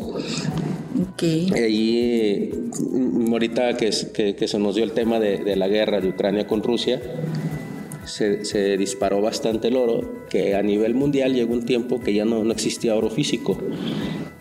Okay. 1.13 1.51
Ahí, 1.53 2.51
mm, 2.79 3.31
ahorita 3.31 3.77
que, 3.77 3.91
que, 4.35 4.47
se 4.47 4.59
nos 4.59 4.75
dio 4.75 4.83
el 4.83 4.93
tema 4.93 5.19
de, 5.19 5.37
de, 5.37 5.55
la 5.55 5.67
guerra 5.67 6.01
de 6.01 6.09
Ucrania 6.09 6.47
con 6.47 6.63
Rusia, 6.63 7.01
se, 8.05 8.45
se, 8.45 8.77
disparó 8.77 9.21
bastante 9.21 9.67
el 9.67 9.75
oro, 9.75 10.25
que 10.29 10.55
a 10.55 10.63
nivel 10.63 10.95
mundial 10.95 11.33
llegó 11.33 11.53
un 11.53 11.65
tiempo 11.65 11.99
que 11.99 12.13
ya 12.13 12.25
no, 12.25 12.43
no 12.43 12.51
existía 12.51 12.95
oro 12.95 13.09
físico 13.09 13.57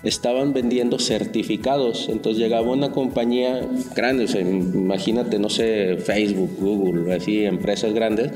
estaban 0.02 0.52
vendiendo 0.52 0.98
certificados. 0.98 2.08
Entonces 2.08 2.42
llegaba 2.42 2.70
una 2.70 2.92
compañía 2.92 3.66
grande, 3.94 4.26
imagínate, 4.40 5.38
no 5.38 5.48
sé, 5.48 5.96
Facebook, 5.96 6.56
Google, 6.58 7.14
así, 7.14 7.44
empresas 7.44 7.92
grandes, 7.92 8.32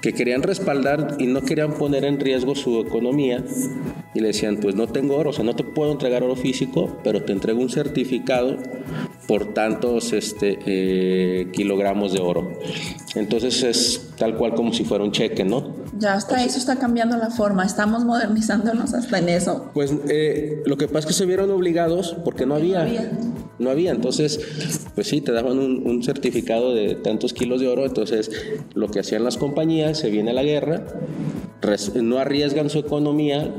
que 0.00 0.12
querían 0.12 0.42
respaldar 0.42 1.16
y 1.18 1.26
no 1.26 1.42
querían 1.42 1.74
poner 1.74 2.04
en 2.04 2.18
riesgo 2.18 2.54
su 2.56 2.80
economía 2.80 3.44
y 4.14 4.20
le 4.20 4.28
decían, 4.28 4.58
pues 4.58 4.74
no 4.74 4.88
tengo 4.88 5.16
oro, 5.16 5.30
o 5.30 5.32
sea, 5.32 5.44
no 5.44 5.54
te 5.54 5.62
puedo 5.62 5.92
entregar 5.92 6.22
oro 6.22 6.36
físico, 6.36 6.98
pero 7.04 7.22
te 7.22 7.32
entrego 7.32 7.60
un 7.60 7.70
certificado 7.70 8.56
por 9.28 9.54
tantos 9.54 10.12
este, 10.12 10.58
eh, 10.66 11.48
kilogramos 11.52 12.12
de 12.12 12.20
oro. 12.20 12.58
Entonces 13.14 13.62
es 13.62 14.12
tal 14.18 14.36
cual 14.36 14.54
como 14.54 14.72
si 14.72 14.84
fuera 14.84 15.04
un 15.04 15.12
cheque, 15.12 15.44
¿no? 15.44 15.81
Ya 16.02 16.14
hasta 16.14 16.44
eso 16.44 16.58
está 16.58 16.80
cambiando 16.80 17.16
la 17.16 17.30
forma, 17.30 17.64
estamos 17.64 18.04
modernizándonos 18.04 18.92
hasta 18.92 19.20
en 19.20 19.28
eso. 19.28 19.70
Pues 19.72 19.94
eh, 20.08 20.60
lo 20.66 20.76
que 20.76 20.88
pasa 20.88 20.98
es 20.98 21.06
que 21.06 21.12
se 21.12 21.26
vieron 21.26 21.48
obligados 21.52 22.16
porque 22.24 22.44
no 22.44 22.56
había. 22.56 22.84
No 23.60 23.70
había. 23.70 23.92
entonces, 23.92 24.40
pues 24.96 25.06
sí, 25.06 25.20
te 25.20 25.30
daban 25.30 25.60
un, 25.60 26.02
certificado 26.02 26.74
de 26.74 26.96
tantos 26.96 27.32
kilos 27.32 27.60
de 27.60 27.68
oro, 27.68 27.86
entonces 27.86 28.32
lo 28.74 28.90
que 28.90 28.98
hacían 28.98 29.22
las 29.22 29.36
compañías, 29.36 29.96
se 29.98 30.10
viene 30.10 30.32
la 30.32 30.42
guerra, 30.42 30.82
no 31.94 32.18
arriesgan 32.18 32.68
su 32.68 32.80
economía, 32.80 33.54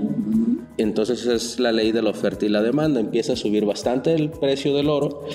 entonces 0.77 1.25
es 1.25 1.61
la 1.61 1.71
ley 1.71 1.93
de 1.93 2.01
la 2.01 2.09
oferta 2.09 2.45
y 2.45 2.49
la 2.49 2.61
demanda, 2.61 2.99
empieza 2.99 3.33
a 3.33 3.35
subir 3.37 3.63
bastante 3.63 4.13
el 4.13 4.31
precio 4.31 4.75
del 4.75 4.89
oro 4.89 5.25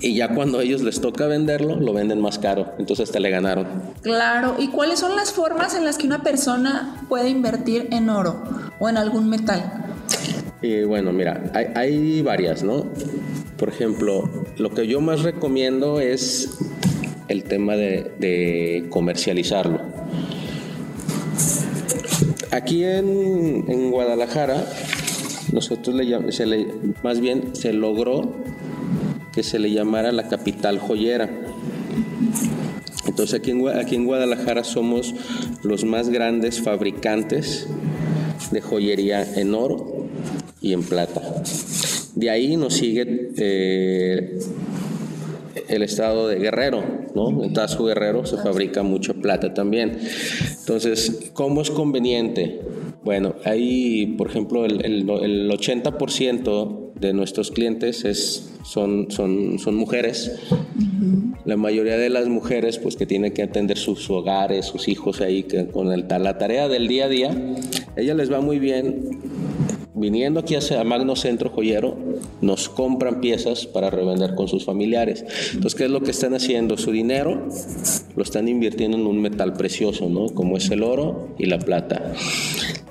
y 0.00 0.14
ya 0.14 0.34
cuando 0.34 0.58
a 0.58 0.62
ellos 0.62 0.82
les 0.82 1.00
toca 1.00 1.26
venderlo, 1.26 1.76
lo 1.76 1.92
venden 1.92 2.20
más 2.20 2.38
caro, 2.38 2.72
entonces 2.78 3.10
te 3.10 3.20
le 3.20 3.30
ganaron. 3.30 3.66
Claro, 4.02 4.56
¿y 4.58 4.68
cuáles 4.68 5.00
son 5.00 5.16
las 5.16 5.32
formas 5.32 5.74
en 5.74 5.84
las 5.84 5.98
que 5.98 6.06
una 6.06 6.22
persona 6.22 7.04
puede 7.08 7.28
invertir 7.28 7.88
en 7.90 8.10
oro 8.10 8.42
o 8.78 8.88
en 8.88 8.96
algún 8.96 9.28
metal? 9.28 9.96
Y 10.62 10.84
bueno, 10.84 11.12
mira, 11.12 11.50
hay, 11.74 12.22
varias, 12.22 12.62
¿no? 12.62 12.86
Por 13.56 13.68
ejemplo, 13.68 14.28
lo 14.56 14.70
que 14.70 14.86
yo 14.86 15.00
más 15.00 15.22
recomiendo 15.22 16.00
es 16.00 16.58
el 17.28 17.44
tema 17.44 17.76
de 17.76 18.86
comercializarlo. 18.90 19.80
Aquí 22.56 22.84
en, 22.84 23.90
Guadalajara, 23.90 24.64
nosotros 25.52 25.94
le, 25.94 26.32
se 26.32 26.46
le, 26.46 26.66
más 27.02 27.20
bien 27.20 27.54
se 27.54 27.74
logró 27.74 28.34
que 29.36 29.42
se 29.42 29.58
le 29.58 29.70
llamara 29.70 30.12
la 30.12 30.28
capital 30.28 30.78
joyera. 30.78 31.28
Entonces 33.06 33.38
aquí 33.38 33.50
en, 33.50 33.68
aquí 33.68 33.94
en 33.94 34.06
Guadalajara 34.06 34.64
somos 34.64 35.14
los 35.62 35.84
más 35.84 36.08
grandes 36.08 36.62
fabricantes 36.62 37.68
de 38.50 38.62
joyería 38.62 39.26
en 39.38 39.54
oro 39.54 40.06
y 40.62 40.72
en 40.72 40.82
plata. 40.82 41.20
De 42.14 42.30
ahí 42.30 42.56
nos 42.56 42.78
sigue 42.78 43.30
eh, 43.36 44.38
el 45.68 45.82
estado 45.82 46.28
de 46.28 46.38
Guerrero, 46.38 46.82
¿no? 47.14 47.44
En 47.44 47.52
Tasco 47.52 47.84
Guerrero 47.84 48.24
se 48.24 48.38
fabrica 48.38 48.82
mucho 48.82 49.20
plata 49.20 49.52
también. 49.52 49.98
Entonces, 50.60 51.30
¿cómo 51.34 51.60
es 51.60 51.70
conveniente? 51.70 52.62
Bueno, 53.04 53.34
ahí, 53.44 54.14
por 54.16 54.30
ejemplo, 54.30 54.64
el, 54.64 54.82
el, 54.82 55.50
80% 55.50 56.85
de 57.00 57.12
nuestros 57.12 57.50
clientes 57.50 58.04
es, 58.04 58.52
son, 58.64 59.10
son, 59.10 59.58
son 59.58 59.74
mujeres. 59.74 60.32
La 61.44 61.56
mayoría 61.56 61.96
de 61.96 62.08
las 62.10 62.28
mujeres, 62.28 62.78
pues 62.78 62.96
que 62.96 63.06
tienen 63.06 63.32
que 63.32 63.42
atender 63.42 63.78
sus 63.78 64.08
hogares, 64.10 64.66
sus 64.66 64.88
hijos 64.88 65.20
ahí, 65.20 65.44
que 65.44 65.68
con 65.68 65.92
el, 65.92 66.06
la 66.08 66.38
tarea 66.38 66.68
del 66.68 66.88
día 66.88 67.04
a 67.04 67.08
día, 67.08 67.54
ella 67.96 68.14
les 68.14 68.32
va 68.32 68.40
muy 68.40 68.58
bien 68.58 69.25
viniendo 69.96 70.40
aquí 70.40 70.54
a 70.54 70.84
Magno 70.84 71.16
Centro 71.16 71.50
Joyero, 71.50 71.96
nos 72.42 72.68
compran 72.68 73.20
piezas 73.20 73.66
para 73.66 73.90
revender 73.90 74.34
con 74.34 74.46
sus 74.46 74.64
familiares. 74.64 75.24
Entonces, 75.54 75.74
¿qué 75.74 75.84
es 75.84 75.90
lo 75.90 76.02
que 76.02 76.10
están 76.10 76.34
haciendo? 76.34 76.76
Su 76.76 76.92
dinero 76.92 77.48
lo 78.14 78.22
están 78.22 78.46
invirtiendo 78.46 78.98
en 78.98 79.06
un 79.06 79.20
metal 79.20 79.54
precioso, 79.54 80.08
¿no? 80.08 80.26
Como 80.26 80.58
es 80.58 80.70
el 80.70 80.82
oro 80.82 81.28
y 81.38 81.46
la 81.46 81.58
plata. 81.58 82.12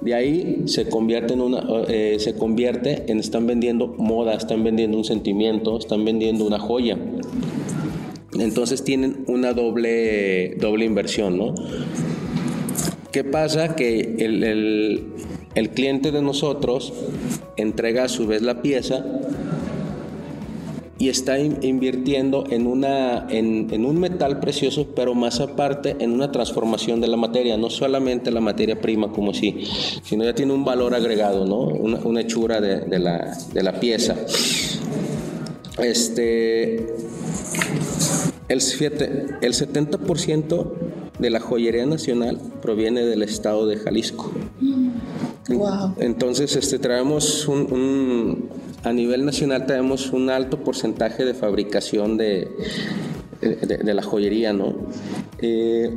De 0.01 0.15
ahí 0.15 0.63
se 0.65 0.89
convierte 0.89 1.33
en 1.33 1.41
una, 1.41 1.63
eh, 1.87 2.17
se 2.19 2.35
convierte 2.35 3.03
en 3.07 3.19
están 3.19 3.45
vendiendo 3.45 3.87
moda, 3.87 4.33
están 4.33 4.63
vendiendo 4.63 4.97
un 4.97 5.05
sentimiento, 5.05 5.77
están 5.77 6.03
vendiendo 6.05 6.45
una 6.45 6.59
joya. 6.59 6.97
Entonces 8.37 8.83
tienen 8.83 9.23
una 9.27 9.53
doble, 9.53 10.55
doble 10.55 10.85
inversión, 10.85 11.37
¿no? 11.37 11.55
¿Qué 13.11 13.23
pasa? 13.23 13.75
Que 13.75 14.15
el, 14.19 14.43
el 14.43 15.03
cliente 15.69 16.11
de 16.11 16.21
nosotros 16.21 16.93
entrega 17.55 18.03
a 18.03 18.09
su 18.09 18.27
vez 18.27 18.41
la 18.41 18.61
pieza 18.61 19.03
y 20.97 21.09
está 21.09 21.37
invirtiendo 21.39 22.45
en, 22.49 22.67
una, 22.67 23.27
en, 23.29 23.85
un 23.85 23.99
metal 23.99 24.39
precioso, 24.39 24.87
pero 24.95 25.13
más 25.13 25.41
aparte 25.41 25.97
en 25.99 26.11
una 26.11 26.31
transformación 26.31 27.01
de 27.01 27.07
la 27.07 27.17
materia, 27.17 27.57
no 27.57 27.69
solamente 27.69 28.31
la 28.31 28.39
materia 28.39 28.79
prima 28.79 29.11
como 29.11 29.31
así, 29.31 29.65
sino 30.03 30.23
ya 30.23 30.33
tiene 30.33 30.53
un 30.53 30.63
valor 30.63 30.95
agregado, 30.95 31.45
¿no? 31.45 31.63
una, 31.63 32.21
hechura 32.21 32.61
de, 32.61 32.99
la, 32.99 33.37
de, 33.53 33.63
la, 33.63 33.79
pieza. 33.79 34.15
Este, 35.77 36.75
el, 38.47 38.59
el 39.41 39.53
70% 39.53 40.71
de 41.19 41.29
la 41.29 41.39
joyería 41.41 41.85
nacional 41.85 42.39
proviene 42.61 43.03
del 43.03 43.23
estado 43.23 43.67
de 43.67 43.77
Jalisco. 43.77 44.31
Entonces, 45.97 46.55
este, 46.55 46.79
traemos 46.79 47.47
un, 47.47 48.49
a 48.83 48.91
nivel 48.91 49.25
nacional 49.25 49.65
tenemos 49.65 50.11
un 50.11 50.29
alto 50.29 50.63
porcentaje 50.63 51.23
de 51.23 51.33
fabricación 51.33 52.17
de, 52.17 52.49
de, 53.41 53.93
la 53.93 54.01
joyería, 54.01 54.53
¿no? 54.53 54.75
Eh, 55.39 55.91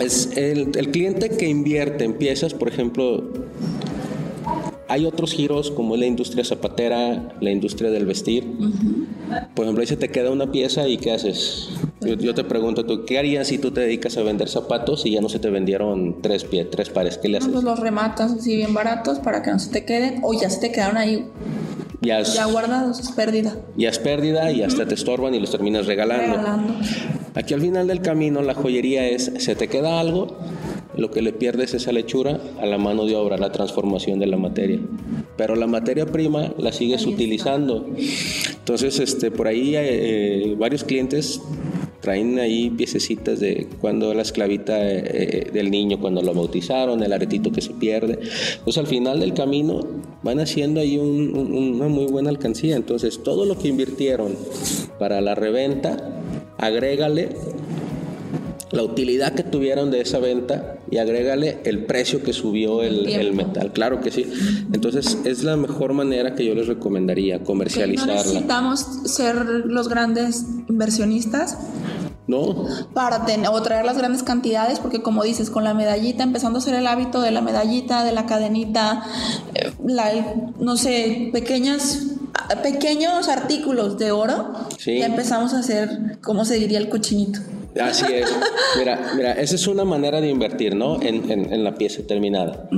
es 0.00 0.36
el, 0.36 0.72
el, 0.76 0.90
cliente 0.90 1.30
que 1.30 1.48
invierte 1.48 2.04
en 2.04 2.14
piezas, 2.14 2.54
por 2.54 2.68
ejemplo, 2.68 3.24
hay 4.88 5.06
otros 5.06 5.32
giros 5.32 5.70
como 5.70 5.96
la 5.96 6.06
industria 6.06 6.44
zapatera, 6.44 7.34
la 7.40 7.50
industria 7.50 7.90
del 7.90 8.04
vestir. 8.04 8.44
Por 9.54 9.64
ejemplo, 9.64 9.80
ahí 9.80 9.86
se 9.86 9.96
te 9.96 10.10
queda 10.10 10.30
una 10.30 10.50
pieza 10.50 10.88
y 10.88 10.98
¿qué 10.98 11.12
haces? 11.12 11.70
Yo, 12.04 12.34
te 12.34 12.44
pregunto, 12.44 12.84
¿tú 12.84 13.04
qué 13.04 13.18
harías 13.18 13.48
si 13.48 13.58
tú 13.58 13.70
te 13.70 13.80
dedicas 13.80 14.16
a 14.16 14.22
vender 14.22 14.48
zapatos 14.48 15.06
y 15.06 15.12
ya 15.12 15.20
no 15.20 15.28
se 15.28 15.38
te 15.38 15.50
vendieron 15.50 16.20
tres, 16.20 16.44
pies, 16.44 16.68
tres 16.70 16.90
pares? 16.90 17.18
¿Qué 17.18 17.28
le 17.28 17.38
haces? 17.38 17.50
pues 17.52 17.64
los 17.64 17.78
rematas 17.78 18.32
así 18.32 18.56
bien 18.56 18.74
baratos 18.74 19.18
para 19.18 19.42
que 19.42 19.50
no 19.50 19.58
se 19.58 19.70
te 19.70 19.84
queden 19.84 20.20
o 20.22 20.32
ya 20.32 20.50
se 20.50 20.60
te 20.60 20.72
quedaron 20.72 20.96
ahí 20.96 21.26
ya, 22.02 22.20
ya, 22.22 22.46
guardados, 22.46 22.98
es 22.98 23.12
pérdida. 23.12 23.56
Ya 23.76 23.88
es 23.88 24.00
pérdida 24.00 24.50
y 24.50 24.62
hasta 24.64 24.86
te 24.86 24.94
estorban 24.94 25.34
y 25.34 25.40
los 25.40 25.52
terminas 25.52 25.86
regalando. 25.86 26.36
regalando. 26.36 26.74
Aquí 27.34 27.54
al 27.54 27.60
final 27.60 27.86
del 27.86 28.02
camino 28.02 28.42
la 28.42 28.54
joyería 28.54 29.06
es, 29.06 29.30
se 29.38 29.54
te 29.54 29.68
queda 29.68 30.00
algo, 30.00 30.36
lo 30.96 31.12
que 31.12 31.22
le 31.22 31.32
pierdes 31.32 31.74
es 31.74 31.82
esa 31.82 31.92
lechura 31.92 32.40
a 32.60 32.66
la 32.66 32.76
mano 32.76 33.06
de 33.06 33.14
obra, 33.14 33.38
la 33.38 33.52
transformación 33.52 34.18
de 34.18 34.26
la 34.26 34.36
materia. 34.36 34.80
Pero 35.36 35.54
la 35.54 35.68
materia 35.68 36.04
prima 36.04 36.52
la 36.58 36.72
sigues 36.72 37.06
utilizando. 37.06 37.86
Entonces, 38.50 38.98
este, 38.98 39.30
por 39.30 39.46
ahí 39.46 39.74
eh, 39.76 40.56
varios 40.58 40.82
clientes 40.82 41.40
traen 42.02 42.40
ahí 42.40 42.68
piececitas 42.68 43.38
de 43.38 43.68
cuando 43.80 44.12
la 44.12 44.22
esclavita 44.22 44.76
eh, 44.76 45.02
eh, 45.04 45.50
del 45.52 45.70
niño, 45.70 46.00
cuando 46.00 46.20
lo 46.20 46.34
bautizaron, 46.34 47.02
el 47.02 47.12
aretito 47.12 47.52
que 47.52 47.62
se 47.62 47.70
pierde. 47.70 48.18
Entonces 48.58 48.78
al 48.78 48.88
final 48.88 49.20
del 49.20 49.32
camino 49.32 49.86
van 50.22 50.40
haciendo 50.40 50.80
ahí 50.80 50.98
una 50.98 51.86
muy 51.86 52.06
buena 52.06 52.28
alcancía. 52.28 52.76
Entonces 52.76 53.22
todo 53.22 53.46
lo 53.46 53.56
que 53.56 53.68
invirtieron 53.68 54.36
para 54.98 55.20
la 55.20 55.36
reventa, 55.36 56.20
agrégale 56.58 57.36
la 58.72 58.82
utilidad 58.82 59.34
que 59.34 59.44
tuvieron 59.44 59.90
de 59.90 60.00
esa 60.00 60.18
venta 60.18 60.78
y 60.90 60.96
agrégale 60.98 61.60
el 61.64 61.84
precio 61.84 62.22
que 62.22 62.32
subió 62.32 62.82
el, 62.82 63.32
metal. 63.32 63.72
Claro 63.72 64.00
que 64.00 64.10
sí. 64.10 64.26
Entonces 64.72 65.18
es 65.24 65.44
la 65.44 65.56
mejor 65.56 65.92
manera 65.92 66.34
que 66.34 66.44
yo 66.44 66.54
les 66.54 66.66
recomendaría 66.66 67.44
comercializarla. 67.44 68.14
No 68.14 68.18
necesitamos 68.18 68.86
ser 69.04 69.36
los 69.46 69.88
grandes 69.88 70.44
inversionistas. 70.68 71.58
No. 72.32 72.66
Para 72.94 73.24
tener, 73.24 73.48
o 73.50 73.62
traer 73.62 73.84
las 73.84 73.98
grandes 73.98 74.22
cantidades, 74.22 74.80
porque 74.80 75.02
como 75.02 75.22
dices, 75.22 75.50
con 75.50 75.64
la 75.64 75.74
medallita, 75.74 76.22
empezando 76.22 76.58
a 76.58 76.62
ser 76.62 76.74
el 76.74 76.86
hábito 76.86 77.20
de 77.20 77.30
la 77.30 77.40
medallita, 77.40 78.04
de 78.04 78.12
la 78.12 78.26
cadenita, 78.26 79.04
eh, 79.54 79.72
la, 79.84 80.10
no 80.58 80.76
sé, 80.76 81.30
pequeñas 81.32 82.06
pequeños 82.62 83.28
artículos 83.28 83.98
de 83.98 84.10
oro, 84.10 84.52
ya 84.84 85.06
empezamos 85.06 85.54
a 85.54 85.60
hacer, 85.60 86.18
¿cómo 86.22 86.44
se 86.44 86.56
diría 86.56 86.78
el 86.78 86.88
cochinito? 86.88 87.40
Así 87.80 88.04
es. 88.12 88.28
Mira, 88.78 89.12
mira, 89.16 89.32
esa 89.32 89.54
es 89.54 89.66
una 89.66 89.84
manera 89.84 90.20
de 90.20 90.28
invertir, 90.28 90.74
¿no? 90.74 91.00
En, 91.00 91.30
en, 91.30 91.64
la 91.64 91.74
pieza 91.74 92.02
terminada. 92.06 92.68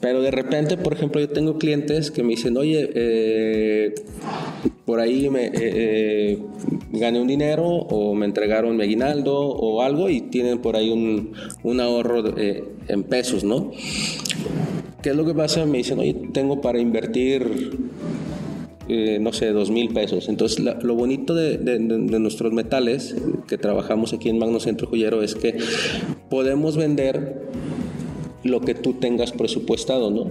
Pero 0.00 0.20
de 0.20 0.30
repente, 0.30 0.76
por 0.76 0.92
ejemplo, 0.92 1.20
yo 1.20 1.28
tengo 1.28 1.58
clientes 1.58 2.10
que 2.10 2.22
me 2.22 2.30
dicen, 2.30 2.56
oye, 2.56 2.90
eh, 2.94 3.94
por 4.84 5.00
ahí 5.00 5.30
me 5.30 5.46
eh, 5.46 5.52
eh, 5.54 6.38
gané 6.92 7.20
un 7.20 7.26
dinero 7.26 7.64
o 7.64 8.14
me 8.14 8.26
entregaron 8.26 8.76
mi 8.76 8.84
aguinaldo 8.84 9.36
o 9.36 9.82
algo 9.82 10.10
y 10.10 10.20
tienen 10.22 10.58
por 10.58 10.76
ahí 10.76 10.90
un, 10.90 11.32
un 11.62 11.80
ahorro 11.80 12.34
en 12.36 13.02
pesos, 13.04 13.42
¿no? 13.44 13.70
¿Qué 15.02 15.10
es 15.10 15.16
lo 15.16 15.24
que 15.24 15.34
pasa? 15.34 15.64
Me 15.66 15.78
dicen, 15.78 15.98
oye, 15.98 16.14
tengo 16.32 16.60
para 16.60 16.78
invertir 16.78 17.78
eh, 18.88 19.18
no 19.20 19.32
sé, 19.32 19.52
dos 19.52 19.70
mil 19.70 19.92
pesos. 19.92 20.28
Entonces, 20.28 20.60
lo 20.60 20.94
bonito 20.94 21.34
de, 21.34 21.58
nuestros 21.78 22.52
metales 22.52 23.16
que 23.48 23.58
trabajamos 23.58 24.12
aquí 24.12 24.28
en 24.28 24.38
Magno 24.38 24.60
Centro 24.60 24.88
Joyero 24.88 25.22
es 25.22 25.34
que 25.34 25.58
podemos 26.28 26.76
vender 26.76 27.42
lo 28.46 28.60
que 28.60 28.74
tú 28.74 28.94
tengas 28.94 29.32
presupuestado, 29.32 30.10
¿no? 30.10 30.22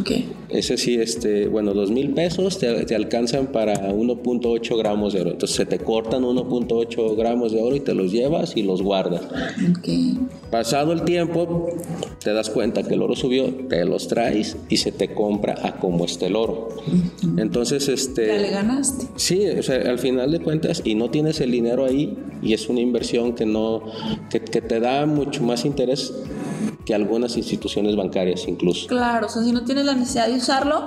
Ok. 0.00 0.10
Ese 0.48 0.76
sí, 0.76 0.94
este, 0.96 1.48
bueno, 1.48 1.74
dos 1.74 1.90
mil 1.90 2.10
pesos 2.10 2.58
te, 2.58 2.84
te 2.84 2.94
alcanzan 2.94 3.48
para 3.48 3.92
1.8 3.92 4.78
gramos 4.78 5.12
de 5.12 5.22
oro. 5.22 5.30
Entonces 5.32 5.56
se 5.56 5.66
te 5.66 5.78
cortan 5.78 6.22
1.8 6.22 7.16
gramos 7.16 7.52
de 7.52 7.60
oro 7.60 7.76
y 7.76 7.80
te 7.80 7.94
los 7.94 8.12
llevas 8.12 8.56
y 8.56 8.62
los 8.62 8.82
guardas. 8.82 9.22
Ok. 9.70 9.88
Pasado 10.50 10.92
el 10.92 11.02
tiempo, 11.02 11.68
te 12.22 12.32
das 12.32 12.50
cuenta 12.50 12.82
que 12.82 12.94
el 12.94 13.02
oro 13.02 13.16
subió, 13.16 13.46
te 13.68 13.84
los 13.84 14.08
traes 14.08 14.56
y 14.68 14.76
se 14.76 14.92
te 14.92 15.14
compra 15.14 15.56
a 15.62 15.76
como 15.76 16.04
esté 16.04 16.26
el 16.26 16.36
oro. 16.36 16.68
Entonces, 17.38 17.88
este... 17.88 18.26
Ya 18.26 18.36
le 18.36 18.50
ganaste. 18.50 19.06
Sí, 19.16 19.46
o 19.46 19.62
sea, 19.62 19.76
al 19.90 19.98
final 19.98 20.30
de 20.30 20.40
cuentas, 20.40 20.82
y 20.84 20.94
no 20.94 21.10
tienes 21.10 21.40
el 21.40 21.50
dinero 21.50 21.84
ahí, 21.84 22.16
y 22.42 22.52
es 22.52 22.68
una 22.68 22.80
inversión 22.80 23.34
que 23.34 23.46
no, 23.46 23.82
que, 24.30 24.40
que 24.40 24.60
te 24.60 24.80
da 24.80 25.06
mucho 25.06 25.42
más 25.42 25.64
interés 25.64 26.12
que 26.84 26.94
algunas 26.94 27.36
instituciones 27.36 27.94
bancarias 27.96 28.44
incluso. 28.48 28.86
Claro, 28.88 29.26
o 29.26 29.28
sea, 29.28 29.42
si 29.42 29.52
no 29.52 29.62
tienes 29.64 29.84
la 29.84 29.94
necesidad 29.94 30.26
de 30.28 30.34
usarlo, 30.34 30.86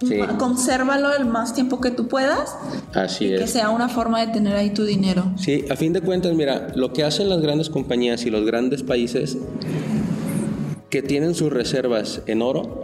Sí. 0.00 0.18
consérvalo 0.38 1.14
el 1.16 1.24
más 1.26 1.54
tiempo 1.54 1.80
que 1.80 1.90
tú 1.90 2.06
puedas, 2.06 2.54
Así 2.94 3.26
que 3.28 3.44
es. 3.44 3.50
sea 3.50 3.70
una 3.70 3.88
forma 3.88 4.20
de 4.24 4.32
tener 4.32 4.54
ahí 4.54 4.70
tu 4.70 4.84
dinero. 4.84 5.24
Sí, 5.36 5.64
a 5.70 5.76
fin 5.76 5.92
de 5.92 6.00
cuentas, 6.02 6.34
mira, 6.34 6.68
lo 6.74 6.92
que 6.92 7.02
hacen 7.02 7.28
las 7.28 7.40
grandes 7.40 7.70
compañías 7.70 8.24
y 8.26 8.30
los 8.30 8.44
grandes 8.44 8.82
países 8.82 9.36
que 10.90 11.02
tienen 11.02 11.34
sus 11.34 11.52
reservas 11.52 12.22
en 12.26 12.42
oro, 12.42 12.82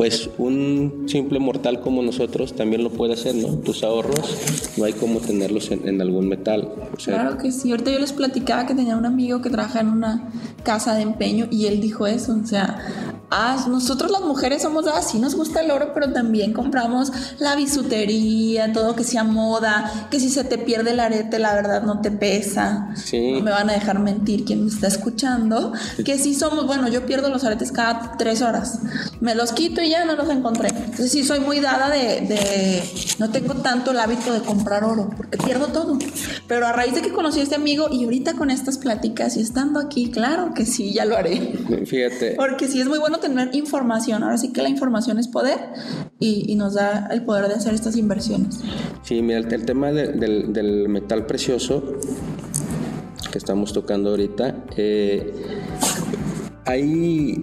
pues 0.00 0.30
un 0.38 1.04
simple 1.08 1.38
mortal 1.38 1.82
como 1.82 2.00
nosotros 2.00 2.56
también 2.56 2.82
lo 2.82 2.88
puede 2.88 3.12
hacer, 3.12 3.34
¿no? 3.34 3.48
Tus 3.58 3.84
ahorros 3.84 4.72
no 4.78 4.86
hay 4.86 4.94
como 4.94 5.20
tenerlos 5.20 5.70
en, 5.72 5.86
en 5.86 6.00
algún 6.00 6.26
metal. 6.26 6.72
O 6.96 6.98
sea, 6.98 7.20
Claro 7.20 7.36
que 7.36 7.52
sí. 7.52 7.70
Ahorita 7.70 7.90
yo 7.90 7.98
les 7.98 8.14
platicaba 8.14 8.64
que 8.64 8.74
tenía 8.74 8.96
un 8.96 9.04
amigo 9.04 9.42
que 9.42 9.50
trabaja 9.50 9.80
en 9.80 9.88
una 9.88 10.30
casa 10.62 10.94
de 10.94 11.02
empeño 11.02 11.48
y 11.50 11.66
él 11.66 11.82
dijo 11.82 12.06
eso. 12.06 12.34
O 12.42 12.46
sea, 12.46 12.78
ah, 13.30 13.64
nosotros 13.68 14.10
las 14.10 14.22
mujeres 14.22 14.62
somos 14.62 14.86
así, 14.86 15.18
nos 15.18 15.34
gusta 15.34 15.60
el 15.60 15.70
oro, 15.70 15.92
pero 15.94 16.12
también 16.12 16.52
compramos 16.52 17.12
la 17.38 17.54
bisutería, 17.56 18.72
todo 18.72 18.94
que 18.96 19.04
sea 19.04 19.24
moda, 19.24 20.08
que 20.10 20.20
si 20.20 20.30
se 20.30 20.44
te 20.44 20.58
pierde 20.58 20.90
el 20.92 21.00
arete, 21.00 21.38
la 21.38 21.54
verdad 21.54 21.82
no 21.82 22.00
te 22.00 22.10
pesa. 22.10 22.90
Sí. 22.96 23.32
No 23.32 23.40
me 23.42 23.50
van 23.50 23.70
a 23.70 23.74
dejar 23.74 23.98
mentir 23.98 24.44
quien 24.44 24.64
me 24.64 24.70
está 24.70 24.86
escuchando. 24.88 25.72
Que 26.04 26.18
sí 26.18 26.34
somos, 26.34 26.66
bueno, 26.66 26.88
yo 26.88 27.06
pierdo 27.06 27.28
los 27.28 27.44
aretes 27.44 27.72
cada 27.72 28.16
tres 28.16 28.42
horas. 28.42 28.80
Me 29.20 29.34
los 29.34 29.52
quito 29.52 29.82
y 29.82 29.90
ya 29.90 30.04
no 30.04 30.14
los 30.14 30.28
encontré. 30.30 30.68
Entonces 30.68 31.10
sí 31.12 31.24
soy 31.24 31.40
muy 31.40 31.60
dada 31.60 31.88
de, 31.90 32.20
de- 32.22 32.82
no 33.18 33.30
tengo 33.30 33.54
tanto 33.54 33.90
el 33.90 34.00
hábito 34.00 34.32
de 34.32 34.40
comprar 34.40 34.84
oro, 34.84 35.10
porque 35.16 35.38
pierdo 35.38 35.66
todo. 35.68 35.98
Pero 36.48 36.66
a 36.66 36.72
raíz 36.72 36.94
de 36.94 37.02
que 37.02 37.12
conocí 37.12 37.40
a 37.40 37.42
este 37.42 37.54
amigo 37.54 37.88
y 37.90 38.04
ahorita 38.04 38.34
con 38.34 38.50
estas 38.50 38.78
pláticas 38.78 39.36
y 39.36 39.40
estando 39.40 39.78
aquí, 39.80 40.10
claro 40.10 40.52
que 40.54 40.66
sí, 40.66 40.92
ya 40.92 41.04
lo 41.04 41.16
haré. 41.16 41.54
fíjate, 41.86 42.34
Porque 42.36 42.66
sí 42.68 42.80
es 42.80 42.88
muy 42.88 42.98
bueno 42.98 43.18
tener 43.20 43.54
información. 43.54 44.22
Ahora 44.22 44.38
sí 44.38 44.52
que 44.52 44.62
la 44.62 44.68
información 44.68 45.18
es 45.18 45.28
poder 45.28 45.58
y, 46.18 46.54
nos 46.56 46.74
da 46.74 47.08
el 47.12 47.24
poder 47.24 47.48
de 47.48 47.54
hacer 47.54 47.74
estas 47.74 47.96
inversiones. 47.96 48.60
sí, 49.02 49.22
mira, 49.22 49.38
el, 49.38 49.64
tema 49.64 49.92
de- 49.92 50.08
del, 50.12 50.52
del 50.52 50.88
metal 50.88 51.26
precioso 51.26 51.82
que 53.30 53.38
estamos 53.38 53.72
tocando 53.72 54.10
ahorita, 54.10 54.64
eh, 54.76 55.32
hay, 56.66 57.42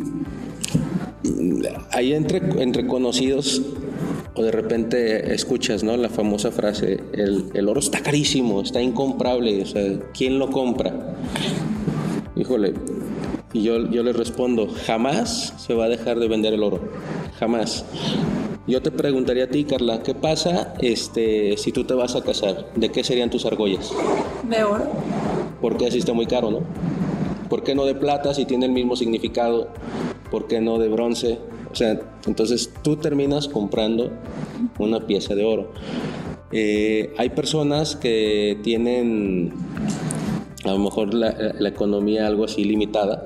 hay 1.91 2.13
entre, 2.13 2.37
entre 2.61 2.85
conocidos 2.87 3.61
o 4.35 4.43
de 4.43 4.51
repente 4.51 5.33
escuchas, 5.33 5.83
¿no? 5.83 5.97
La 5.97 6.09
famosa 6.09 6.51
frase, 6.51 6.99
el, 7.13 7.45
el 7.53 7.69
oro 7.69 7.79
está 7.79 8.01
carísimo, 8.01 8.61
está 8.61 8.81
incomprable, 8.81 9.63
o 9.63 9.65
sea, 9.65 9.99
¿quién 10.15 10.37
lo 10.37 10.51
compra? 10.51 11.15
Híjole, 12.35 12.73
y 13.57 13.63
yo, 13.63 13.89
yo 13.89 14.03
les 14.03 14.15
respondo, 14.15 14.67
jamás 14.85 15.53
se 15.57 15.73
va 15.73 15.85
a 15.85 15.89
dejar 15.89 16.19
de 16.19 16.27
vender 16.27 16.53
el 16.53 16.63
oro, 16.63 16.79
jamás. 17.39 17.85
Yo 18.67 18.81
te 18.81 18.91
preguntaría 18.91 19.45
a 19.45 19.47
ti, 19.47 19.63
Carla, 19.63 20.03
¿qué 20.03 20.13
pasa 20.13 20.73
este, 20.81 21.57
si 21.57 21.71
tú 21.71 21.85
te 21.85 21.93
vas 21.93 22.15
a 22.15 22.21
casar? 22.21 22.67
¿De 22.75 22.89
qué 22.89 23.03
serían 23.03 23.29
tus 23.29 23.45
argollas? 23.45 23.91
De 24.47 24.63
oro. 24.63 24.85
Porque 25.61 25.87
así 25.87 25.97
está 25.97 26.13
muy 26.13 26.25
caro, 26.25 26.51
¿no? 26.51 26.59
¿Por 27.49 27.63
qué 27.63 27.73
no 27.73 27.85
de 27.85 27.95
plata 27.95 28.33
si 28.33 28.45
tiene 28.45 28.65
el 28.65 28.73
mismo 28.73 28.95
significado? 28.95 29.69
¿Por 30.29 30.47
qué 30.47 30.59
no 30.59 30.77
de 30.77 30.89
bronce? 30.89 31.39
O 31.71 31.75
sea, 31.75 31.99
entonces 32.25 32.71
tú 32.83 32.97
terminas 32.97 33.47
comprando 33.47 34.11
una 34.77 35.07
pieza 35.07 35.33
de 35.33 35.45
oro. 35.45 35.71
Eh, 36.51 37.13
hay 37.17 37.29
personas 37.29 37.95
que 37.95 38.59
tienen 38.63 39.53
a 40.67 40.73
lo 40.73 40.79
mejor 40.79 41.13
la, 41.13 41.53
la 41.57 41.69
economía 41.69 42.27
algo 42.27 42.45
así 42.45 42.63
limitada 42.63 43.23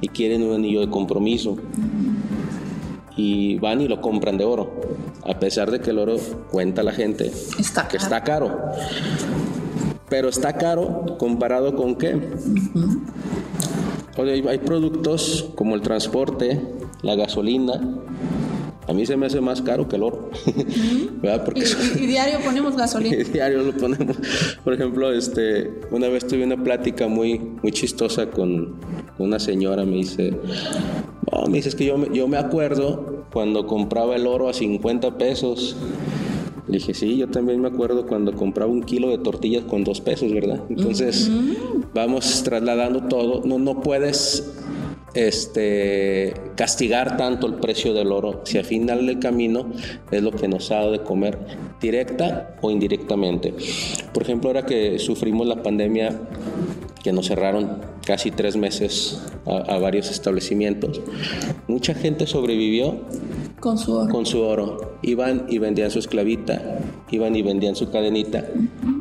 y 0.00 0.08
quieren 0.08 0.42
un 0.42 0.54
anillo 0.54 0.80
de 0.80 0.90
compromiso 0.90 1.56
y 3.16 3.58
van 3.58 3.80
y 3.80 3.88
lo 3.88 4.00
compran 4.00 4.36
de 4.38 4.44
oro, 4.44 4.80
a 5.24 5.38
pesar 5.38 5.70
de 5.70 5.80
que 5.80 5.90
el 5.90 5.98
oro 5.98 6.16
cuenta 6.50 6.82
la 6.82 6.92
gente 6.92 7.30
Está 7.58 7.86
que 7.88 7.96
está 7.96 8.22
caro. 8.22 8.58
Pero 10.08 10.28
está 10.28 10.52
caro 10.54 11.16
comparado 11.18 11.74
con 11.76 11.96
qué? 11.96 12.20
Hay 14.48 14.58
productos 14.58 15.46
como 15.54 15.74
el 15.74 15.80
transporte, 15.80 16.60
la 17.02 17.16
gasolina. 17.16 17.80
A 18.86 18.92
mí 18.92 19.06
se 19.06 19.16
me 19.16 19.26
hace 19.26 19.40
más 19.40 19.62
caro 19.62 19.88
que 19.88 19.96
el 19.96 20.02
oro. 20.02 20.30
¿Verdad? 21.22 21.42
Y, 21.42 21.44
Porque 21.44 21.60
y- 22.00 22.04
y 22.04 22.06
diario 22.06 22.38
ponemos 22.44 22.76
gasolina. 22.76 23.16
diario 23.32 23.62
lo 23.62 23.72
ponemos. 23.76 24.16
Por 24.62 24.74
ejemplo, 24.74 25.12
este, 25.12 25.70
una 25.90 26.08
vez 26.08 26.26
tuve 26.26 26.44
una 26.44 26.62
plática 26.62 27.08
muy, 27.08 27.38
muy 27.62 27.72
chistosa 27.72 28.30
con 28.30 28.74
una 29.18 29.38
señora. 29.38 29.84
Me 29.84 29.96
dice, 29.96 30.34
no, 31.32 31.46
me 31.46 31.56
dice, 31.58 31.70
es 31.70 31.74
que 31.74 31.86
yo, 31.86 31.96
me- 31.96 32.14
yo 32.16 32.28
me 32.28 32.36
acuerdo 32.36 33.24
cuando 33.32 33.66
compraba 33.66 34.16
el 34.16 34.26
oro 34.26 34.48
a 34.48 34.52
50 34.52 35.16
pesos. 35.16 35.76
Le 36.66 36.78
dije, 36.78 36.94
sí, 36.94 37.16
yo 37.18 37.28
también 37.28 37.60
me 37.60 37.68
acuerdo 37.68 38.06
cuando 38.06 38.32
compraba 38.32 38.70
un 38.70 38.82
kilo 38.82 39.08
de 39.10 39.18
tortillas 39.18 39.64
con 39.64 39.84
dos 39.84 40.00
pesos, 40.00 40.32
¿verdad? 40.32 40.60
Entonces, 40.70 41.30
vamos 41.92 42.42
trasladando 42.42 43.02
todo. 43.06 43.42
No, 43.44 43.58
no 43.58 43.80
puedes 43.82 44.50
este, 45.14 46.34
castigar 46.56 47.16
tanto 47.16 47.46
el 47.46 47.54
precio 47.54 47.94
del 47.94 48.12
oro 48.12 48.42
si 48.44 48.58
al 48.58 48.64
final 48.64 49.06
del 49.06 49.18
camino 49.18 49.70
es 50.10 50.22
lo 50.22 50.32
que 50.32 50.48
nos 50.48 50.70
ha 50.70 50.76
dado 50.76 50.92
de 50.92 51.02
comer 51.02 51.38
directa 51.80 52.56
o 52.60 52.70
indirectamente. 52.70 53.54
Por 54.12 54.22
ejemplo, 54.22 54.50
ahora 54.50 54.66
que 54.66 54.98
sufrimos 54.98 55.46
la 55.46 55.62
pandemia, 55.62 56.20
que 57.04 57.12
nos 57.12 57.26
cerraron 57.26 57.82
casi 58.04 58.30
tres 58.32 58.56
meses 58.56 59.20
a, 59.46 59.74
a 59.74 59.78
varios 59.78 60.10
establecimientos, 60.10 61.00
mucha 61.68 61.94
gente 61.94 62.26
sobrevivió 62.26 63.02
Con 63.60 63.78
su 63.78 63.92
oro. 63.94 64.10
con 64.12 64.26
su 64.26 64.40
oro. 64.40 64.98
Iban 65.02 65.44
y 65.50 65.58
vendían 65.58 65.90
su 65.90 65.98
esclavita, 65.98 66.78
iban 67.10 67.36
y 67.36 67.42
vendían 67.42 67.76
su 67.76 67.90
cadenita. 67.90 68.46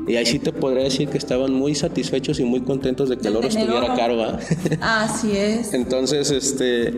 Y 0.05 0.17
ahí 0.17 0.25
sí 0.25 0.37
te 0.37 0.51
podría 0.51 0.83
decir 0.83 1.07
que 1.07 1.17
estaban 1.17 1.53
muy 1.53 1.75
satisfechos 1.75 2.37
y 2.41 2.43
muy 2.43 2.59
contentos 2.59 3.07
de 3.07 3.17
que 3.17 3.29
el 3.29 3.37
oro 3.37 3.47
estuviera 3.47 3.85
oro. 3.85 3.95
caro. 3.95 4.17
¿va? 4.17 4.37
Así 4.81 5.31
es. 5.31 5.73
Entonces, 5.73 6.29
este, 6.29 6.93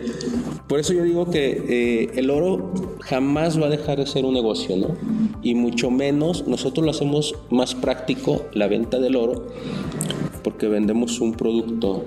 por 0.68 0.80
eso 0.80 0.92
yo 0.94 1.04
digo 1.04 1.30
que 1.30 1.64
eh, 1.70 2.12
el 2.16 2.32
oro 2.32 2.74
jamás 3.02 3.62
va 3.62 3.68
a 3.68 3.70
dejar 3.70 4.00
de 4.00 4.08
ser 4.08 4.26
un 4.26 4.34
negocio, 4.34 4.76
¿no? 4.76 4.96
Y 5.44 5.54
mucho 5.54 5.92
menos, 5.92 6.48
nosotros 6.48 6.84
lo 6.84 6.90
hacemos 6.90 7.36
más 7.52 7.76
práctico, 7.76 8.46
la 8.54 8.68
venta 8.68 8.98
del 9.00 9.16
oro, 9.16 9.46
porque 10.46 10.68
vendemos 10.68 11.20
un 11.22 11.34
producto, 11.34 12.06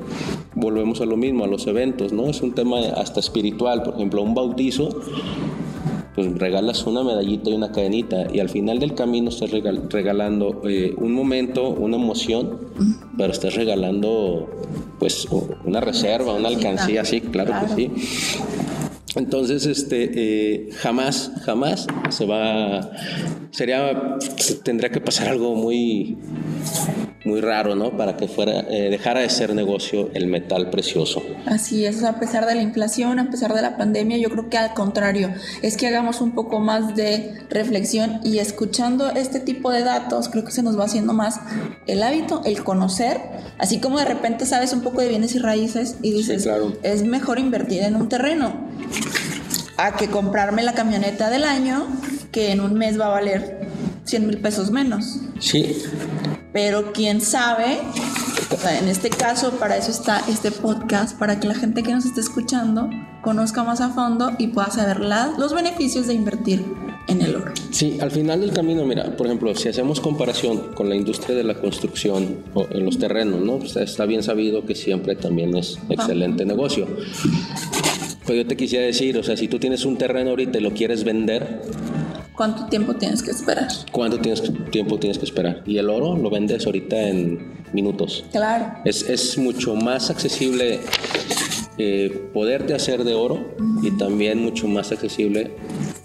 volvemos 0.54 1.00
a 1.00 1.06
lo 1.06 1.16
mismo, 1.16 1.44
a 1.44 1.48
los 1.48 1.66
eventos, 1.66 2.12
¿no? 2.12 2.30
Es 2.30 2.40
un 2.40 2.54
tema 2.54 2.78
hasta 2.96 3.18
espiritual, 3.18 3.82
por 3.82 3.96
ejemplo, 3.96 4.22
un 4.22 4.32
bautizo, 4.34 4.88
pues 6.14 6.32
regalas 6.38 6.86
una 6.86 7.02
medallita 7.02 7.50
y 7.50 7.54
una 7.54 7.72
cadenita 7.72 8.26
y 8.32 8.38
al 8.38 8.48
final 8.48 8.78
del 8.78 8.94
camino 8.94 9.28
estás 9.30 9.50
regal- 9.50 9.88
regalando 9.90 10.62
eh, 10.68 10.94
un 10.98 11.12
momento, 11.12 11.68
una 11.70 11.96
emoción, 11.96 12.58
pero 13.16 13.32
estás 13.32 13.54
regalando 13.56 14.48
pues 15.00 15.26
una 15.64 15.80
reserva, 15.80 16.32
una 16.34 16.48
alcancía, 16.48 17.04
sí, 17.04 17.20
claro, 17.20 17.50
Claro. 17.50 17.66
que 17.66 17.74
sí. 17.74 17.90
Entonces, 19.16 19.66
este, 19.66 20.10
eh, 20.14 20.68
jamás, 20.76 21.32
jamás 21.44 21.86
se 22.10 22.24
va, 22.26 22.90
sería, 23.50 24.16
tendría 24.62 24.90
que 24.90 25.00
pasar 25.00 25.28
algo 25.28 25.54
muy, 25.56 26.16
muy 27.24 27.40
raro, 27.40 27.74
¿no? 27.74 27.96
Para 27.96 28.16
que 28.16 28.26
fuera, 28.26 28.60
eh, 28.70 28.88
dejara 28.90 29.20
de 29.20 29.28
ser 29.28 29.54
negocio 29.54 30.10
el 30.14 30.26
metal 30.26 30.70
precioso. 30.70 31.22
Así 31.46 31.84
es, 31.84 32.02
a 32.02 32.18
pesar 32.18 32.46
de 32.46 32.54
la 32.54 32.62
inflación, 32.62 33.18
a 33.18 33.30
pesar 33.30 33.54
de 33.54 33.62
la 33.62 33.76
pandemia, 33.76 34.16
yo 34.16 34.30
creo 34.30 34.48
que 34.48 34.56
al 34.56 34.72
contrario, 34.72 35.32
es 35.62 35.76
que 35.76 35.86
hagamos 35.86 36.20
un 36.20 36.32
poco 36.32 36.58
más 36.58 36.96
de 36.96 37.34
reflexión 37.50 38.20
y 38.24 38.38
escuchando 38.38 39.10
este 39.10 39.40
tipo 39.40 39.70
de 39.70 39.82
datos, 39.82 40.28
creo 40.28 40.44
que 40.44 40.52
se 40.52 40.62
nos 40.62 40.78
va 40.78 40.84
haciendo 40.84 41.12
más 41.12 41.40
el 41.86 42.02
hábito, 42.02 42.42
el 42.44 42.64
conocer, 42.64 43.20
así 43.58 43.78
como 43.78 43.98
de 43.98 44.06
repente 44.06 44.46
sabes 44.46 44.72
un 44.72 44.80
poco 44.80 45.00
de 45.00 45.08
bienes 45.08 45.34
y 45.34 45.38
raíces 45.38 45.96
y 46.02 46.12
dices, 46.12 46.44
claro. 46.44 46.72
es 46.82 47.04
mejor 47.04 47.38
invertir 47.38 47.82
en 47.82 47.96
un 47.96 48.08
terreno 48.08 48.54
a 49.76 49.96
que 49.96 50.08
comprarme 50.08 50.62
la 50.62 50.72
camioneta 50.72 51.30
del 51.30 51.44
año 51.44 51.86
que 52.32 52.52
en 52.52 52.60
un 52.60 52.74
mes 52.74 52.98
va 52.98 53.06
a 53.06 53.10
valer 53.10 53.68
100 54.04 54.26
mil 54.26 54.38
pesos 54.38 54.70
menos. 54.70 55.20
Sí, 55.38 55.82
Pero 56.52 56.92
quién 56.92 57.20
sabe 57.20 57.80
en 58.80 58.88
este 58.88 59.10
caso, 59.10 59.52
para 59.52 59.76
eso 59.76 59.90
está 59.90 60.22
este 60.28 60.50
podcast, 60.50 61.18
para 61.18 61.38
que 61.38 61.46
la 61.46 61.54
gente 61.54 61.82
que 61.82 61.92
nos 61.92 62.06
esté 62.06 62.20
escuchando 62.20 62.88
conozca 63.22 63.62
más 63.62 63.80
a 63.80 63.90
fondo 63.90 64.32
y 64.38 64.48
pueda 64.48 64.70
saber 64.70 65.00
los 65.00 65.54
beneficios 65.54 66.06
de 66.06 66.14
invertir 66.14 66.64
en 67.08 67.20
el 67.20 67.36
oro. 67.36 67.52
Sí, 67.70 67.98
al 68.00 68.10
final 68.10 68.40
del 68.40 68.52
camino, 68.52 68.84
mira, 68.84 69.16
por 69.16 69.26
ejemplo, 69.26 69.54
si 69.54 69.68
hacemos 69.68 70.00
comparación 70.00 70.72
con 70.74 70.88
la 70.88 70.96
industria 70.96 71.36
de 71.36 71.44
la 71.44 71.54
construcción 71.54 72.38
o 72.54 72.66
en 72.70 72.84
los 72.84 72.98
terrenos, 72.98 73.40
¿no? 73.40 73.58
está 73.58 74.06
bien 74.06 74.22
sabido 74.22 74.64
que 74.64 74.74
siempre 74.74 75.14
también 75.14 75.56
es 75.56 75.78
excelente 75.88 76.44
negocio. 76.46 76.86
Pero 78.26 78.42
yo 78.42 78.46
te 78.46 78.56
quisiera 78.56 78.84
decir, 78.86 79.16
o 79.18 79.22
sea, 79.22 79.36
si 79.36 79.48
tú 79.48 79.58
tienes 79.58 79.84
un 79.84 79.96
terreno 79.96 80.30
ahorita 80.30 80.58
y 80.58 80.60
lo 80.60 80.72
quieres 80.72 81.04
vender, 81.04 81.62
¿Cuánto 82.38 82.66
tiempo 82.66 82.94
tienes 82.94 83.20
que 83.20 83.32
esperar? 83.32 83.66
¿Cuánto 83.90 84.20
tienes, 84.20 84.40
tiempo 84.70 84.96
tienes 84.96 85.18
que 85.18 85.24
esperar? 85.24 85.60
Y 85.66 85.76
el 85.78 85.90
oro 85.90 86.16
lo 86.16 86.30
vendes 86.30 86.64
ahorita 86.66 86.96
en 87.08 87.64
minutos. 87.72 88.24
Claro. 88.30 88.74
Es, 88.84 89.02
es 89.10 89.36
mucho 89.36 89.74
más 89.74 90.08
accesible 90.08 90.78
eh, 91.78 92.30
poderte 92.32 92.74
hacer 92.74 93.02
de 93.02 93.14
oro 93.14 93.56
y 93.82 93.90
también 93.98 94.38
mucho 94.38 94.68
más 94.68 94.92
accesible 94.92 95.50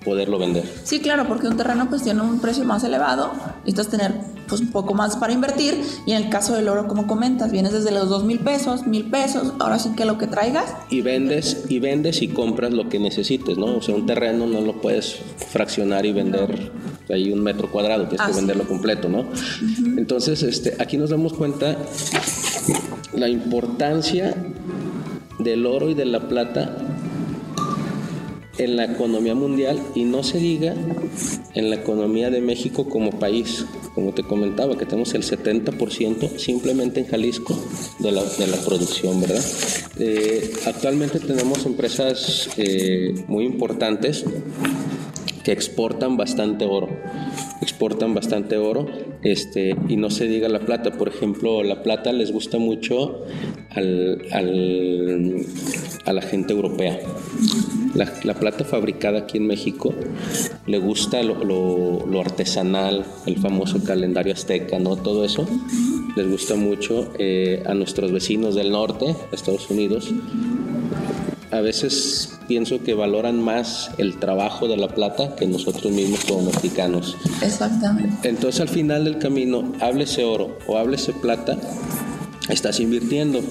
poderlo 0.04 0.40
vender. 0.40 0.64
Sí, 0.84 1.00
claro, 1.00 1.28
porque 1.28 1.48
un 1.48 1.58
terreno 1.58 1.90
pues 1.90 2.04
tiene 2.04 2.22
un 2.22 2.40
precio 2.40 2.64
más 2.64 2.84
elevado, 2.84 3.32
necesitas 3.60 3.90
tener 3.90 4.14
pues 4.48 4.62
un 4.62 4.72
poco 4.72 4.94
más 4.94 5.16
para 5.16 5.34
invertir 5.34 5.82
y 6.06 6.12
en 6.12 6.24
el 6.24 6.30
caso 6.30 6.54
del 6.54 6.68
oro 6.68 6.88
como 6.88 7.08
comentas, 7.08 7.52
vienes 7.52 7.74
desde 7.74 7.92
los 7.92 8.10
dos 8.10 8.24
mil 8.24 8.40
pesos, 8.40 8.86
mil 8.86 9.10
pesos, 9.10 9.54
ahora 9.60 9.80
sí 9.80 9.92
que 9.96 10.06
lo 10.06 10.18
que 10.18 10.28
traigas. 10.28 10.74
Y 10.90 11.02
vendes 11.02 11.66
y 11.70 11.80
vendes 11.80 12.22
y 12.22 12.28
compras 12.28 12.74
lo 12.74 12.90
que 12.90 13.00
necesites, 13.00 13.58
¿no? 13.58 13.78
O 13.78 13.82
sea, 13.82 13.96
un 13.96 14.06
terreno 14.06 14.46
no 14.46 14.62
lo 14.62 14.82
puedes 14.82 15.20
fraccionar 15.50 16.06
y 16.06 16.14
vender 16.14 16.72
ahí 17.10 17.32
un 17.32 17.42
metro 17.42 17.70
cuadrado, 17.70 18.08
tienes 18.08 18.28
que 18.28 18.36
venderlo 18.36 18.68
completo, 18.68 19.10
¿no? 19.10 19.26
Entonces, 19.98 20.44
este, 20.44 20.76
aquí 20.80 20.98
nos 20.98 21.10
damos 21.10 21.34
cuenta 21.34 21.78
la 23.14 23.28
importancia 23.28 24.36
del 25.40 25.66
oro 25.66 25.90
y 25.90 25.94
de 25.94 26.06
la 26.06 26.28
plata 26.28 26.78
en 28.58 28.76
la 28.76 28.86
economía 28.86 29.36
mundial 29.36 29.80
y 29.96 30.04
no 30.04 30.24
se 30.24 30.38
diga 30.38 30.76
en 31.54 31.70
la 31.70 31.76
economía 31.78 32.30
de 32.30 32.42
México 32.42 32.88
como 32.88 33.12
país. 33.12 33.66
Como 33.96 34.14
te 34.14 34.24
comentaba, 34.24 34.78
que 34.78 34.86
tenemos 34.86 35.14
el 35.14 35.24
70% 35.24 36.38
simplemente 36.38 37.00
en 37.00 37.08
Jalisco 37.08 37.58
de 38.00 38.12
la, 38.12 38.24
de 38.24 38.48
la 38.48 38.58
producción, 38.58 39.22
¿verdad? 39.22 39.44
Eh, 40.00 40.52
actualmente 40.66 41.20
tenemos 41.20 41.66
empresas 41.66 42.50
eh, 42.58 43.14
muy 43.28 43.46
importantes 43.46 44.26
que 45.44 45.52
exportan 45.52 46.18
bastante 46.18 46.66
oro. 46.66 46.90
Exportan 47.62 48.14
bastante 48.14 48.58
oro 48.58 48.88
este, 49.24 49.76
y 49.90 49.98
no 49.98 50.10
se 50.10 50.28
diga 50.28 50.50
la 50.50 50.60
plata. 50.60 50.92
Por 50.92 51.10
ejemplo, 51.10 51.64
la 51.64 51.84
plata 51.84 52.12
les 52.14 52.32
gusta 52.32 52.58
mucho 52.58 53.26
al, 53.70 54.22
a 56.06 56.14
la 56.14 56.22
gente 56.22 56.54
europea. 56.54 57.00
La, 57.94 58.34
plata 58.34 58.66
fabricada 58.66 59.20
aquí 59.20 59.38
en 59.38 59.48
México 59.48 59.94
le 60.66 60.80
gusta 60.80 61.22
lo, 61.22 62.20
artesanal, 62.20 63.06
el 63.26 63.38
famoso 63.38 63.84
calendario 63.84 64.34
azteca, 64.34 64.80
¿no? 64.80 64.96
Todo 64.96 65.26
eso 65.26 65.48
les 66.16 66.30
gusta 66.30 66.56
mucho 66.56 67.12
eh, 67.20 67.64
a 67.66 67.74
nuestros 67.74 68.12
vecinos 68.12 68.56
del 68.56 68.72
norte, 68.72 69.16
Estados 69.32 69.70
Unidos. 69.70 70.12
A 71.52 71.62
veces 71.62 72.40
pienso 72.48 72.82
que 72.84 72.96
valoran 72.96 73.40
más 73.40 73.92
el 74.00 74.18
trabajo 74.18 74.68
de 74.68 74.78
la 74.78 74.88
plata 74.88 75.36
que 75.36 75.46
nosotros 75.46 75.92
mismos 75.92 76.26
como 76.26 76.44
mexicanos. 76.44 77.16
Exactamente. 77.42 78.28
Entonces 78.28 78.60
al 78.60 78.70
final 78.70 79.04
del 79.04 79.20
camino, 79.20 79.72
háblese 79.80 80.24
oro 80.24 80.58
o 80.66 80.78
háblese 80.78 81.14
plata, 81.14 81.58
estás 82.50 82.80
invirtiendo. 82.80 83.42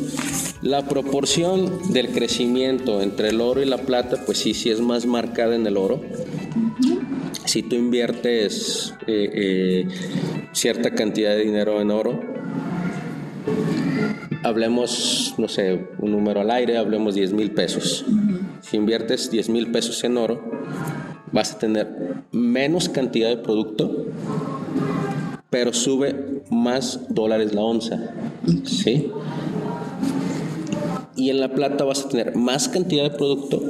La 0.62 0.86
proporción 0.86 1.92
del 1.92 2.08
crecimiento 2.08 3.02
entre 3.02 3.30
el 3.30 3.40
oro 3.40 3.62
y 3.62 3.66
la 3.66 3.78
plata, 3.78 4.22
pues 4.24 4.38
sí, 4.38 4.54
sí 4.54 4.70
es 4.70 4.80
más 4.80 5.06
marcada 5.06 5.54
en 5.54 5.66
el 5.66 5.76
oro. 5.76 6.00
Si 7.44 7.62
tú 7.62 7.76
inviertes 7.76 8.94
eh, 9.06 9.30
eh, 9.34 9.88
cierta 10.52 10.90
cantidad 10.90 11.30
de 11.30 11.44
dinero 11.44 11.80
en 11.80 11.90
oro, 11.90 12.20
hablemos, 14.42 15.34
no 15.38 15.48
sé, 15.48 15.86
un 15.98 16.12
número 16.12 16.40
al 16.40 16.50
aire, 16.50 16.76
hablemos 16.76 17.14
10 17.14 17.32
mil 17.32 17.50
pesos. 17.52 18.04
Si 18.60 18.76
inviertes 18.76 19.30
10 19.30 19.48
mil 19.50 19.70
pesos 19.70 20.02
en 20.04 20.16
oro, 20.16 20.42
vas 21.32 21.52
a 21.52 21.58
tener 21.58 21.88
menos 22.30 22.88
cantidad 22.88 23.28
de 23.28 23.38
producto, 23.38 24.06
pero 25.52 25.74
sube 25.74 26.42
más 26.48 27.00
dólares 27.10 27.52
la 27.52 27.60
onza. 27.60 28.00
¿Sí? 28.64 29.12
Y 31.14 31.28
en 31.28 31.40
la 31.40 31.52
plata 31.52 31.84
vas 31.84 32.06
a 32.06 32.08
tener 32.08 32.34
más 32.34 32.70
cantidad 32.70 33.02
de 33.02 33.10
producto, 33.10 33.62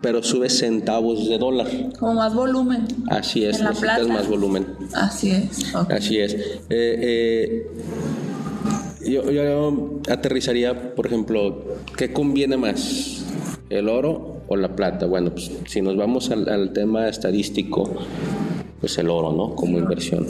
pero 0.00 0.22
sube 0.22 0.48
centavos 0.48 1.28
de 1.28 1.38
dólar. 1.38 1.66
Como 1.98 2.14
más 2.14 2.34
volumen. 2.36 2.86
Así 3.10 3.44
es, 3.44 3.60
necesitas 3.60 4.06
más 4.06 4.28
volumen. 4.28 4.64
Así 4.94 5.32
es. 5.32 5.74
Así 5.74 6.18
es. 6.20 6.34
Eh, 6.34 6.68
eh, 6.70 7.66
yo, 9.04 9.28
yo, 9.28 10.00
aterrizaría, 10.08 10.94
por 10.94 11.08
ejemplo, 11.08 11.64
¿qué 11.96 12.12
conviene 12.12 12.56
más? 12.56 13.24
¿El 13.70 13.88
oro 13.88 14.42
o 14.46 14.54
la 14.54 14.76
plata? 14.76 15.06
Bueno, 15.06 15.32
pues 15.32 15.50
si 15.66 15.82
nos 15.82 15.96
vamos 15.96 16.30
al, 16.30 16.48
al 16.48 16.72
tema 16.72 17.08
estadístico, 17.08 17.90
pues 18.82 18.98
el 18.98 19.08
oro, 19.08 19.32
¿no? 19.32 19.54
Como 19.54 19.78
inversión. 19.78 20.26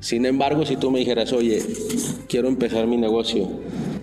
Sin 0.00 0.26
embargo, 0.26 0.66
si 0.66 0.76
tú 0.76 0.90
me 0.90 0.98
dijeras, 0.98 1.32
oye, 1.32 1.62
quiero 2.28 2.48
empezar 2.48 2.88
mi 2.88 2.96
negocio 2.96 3.48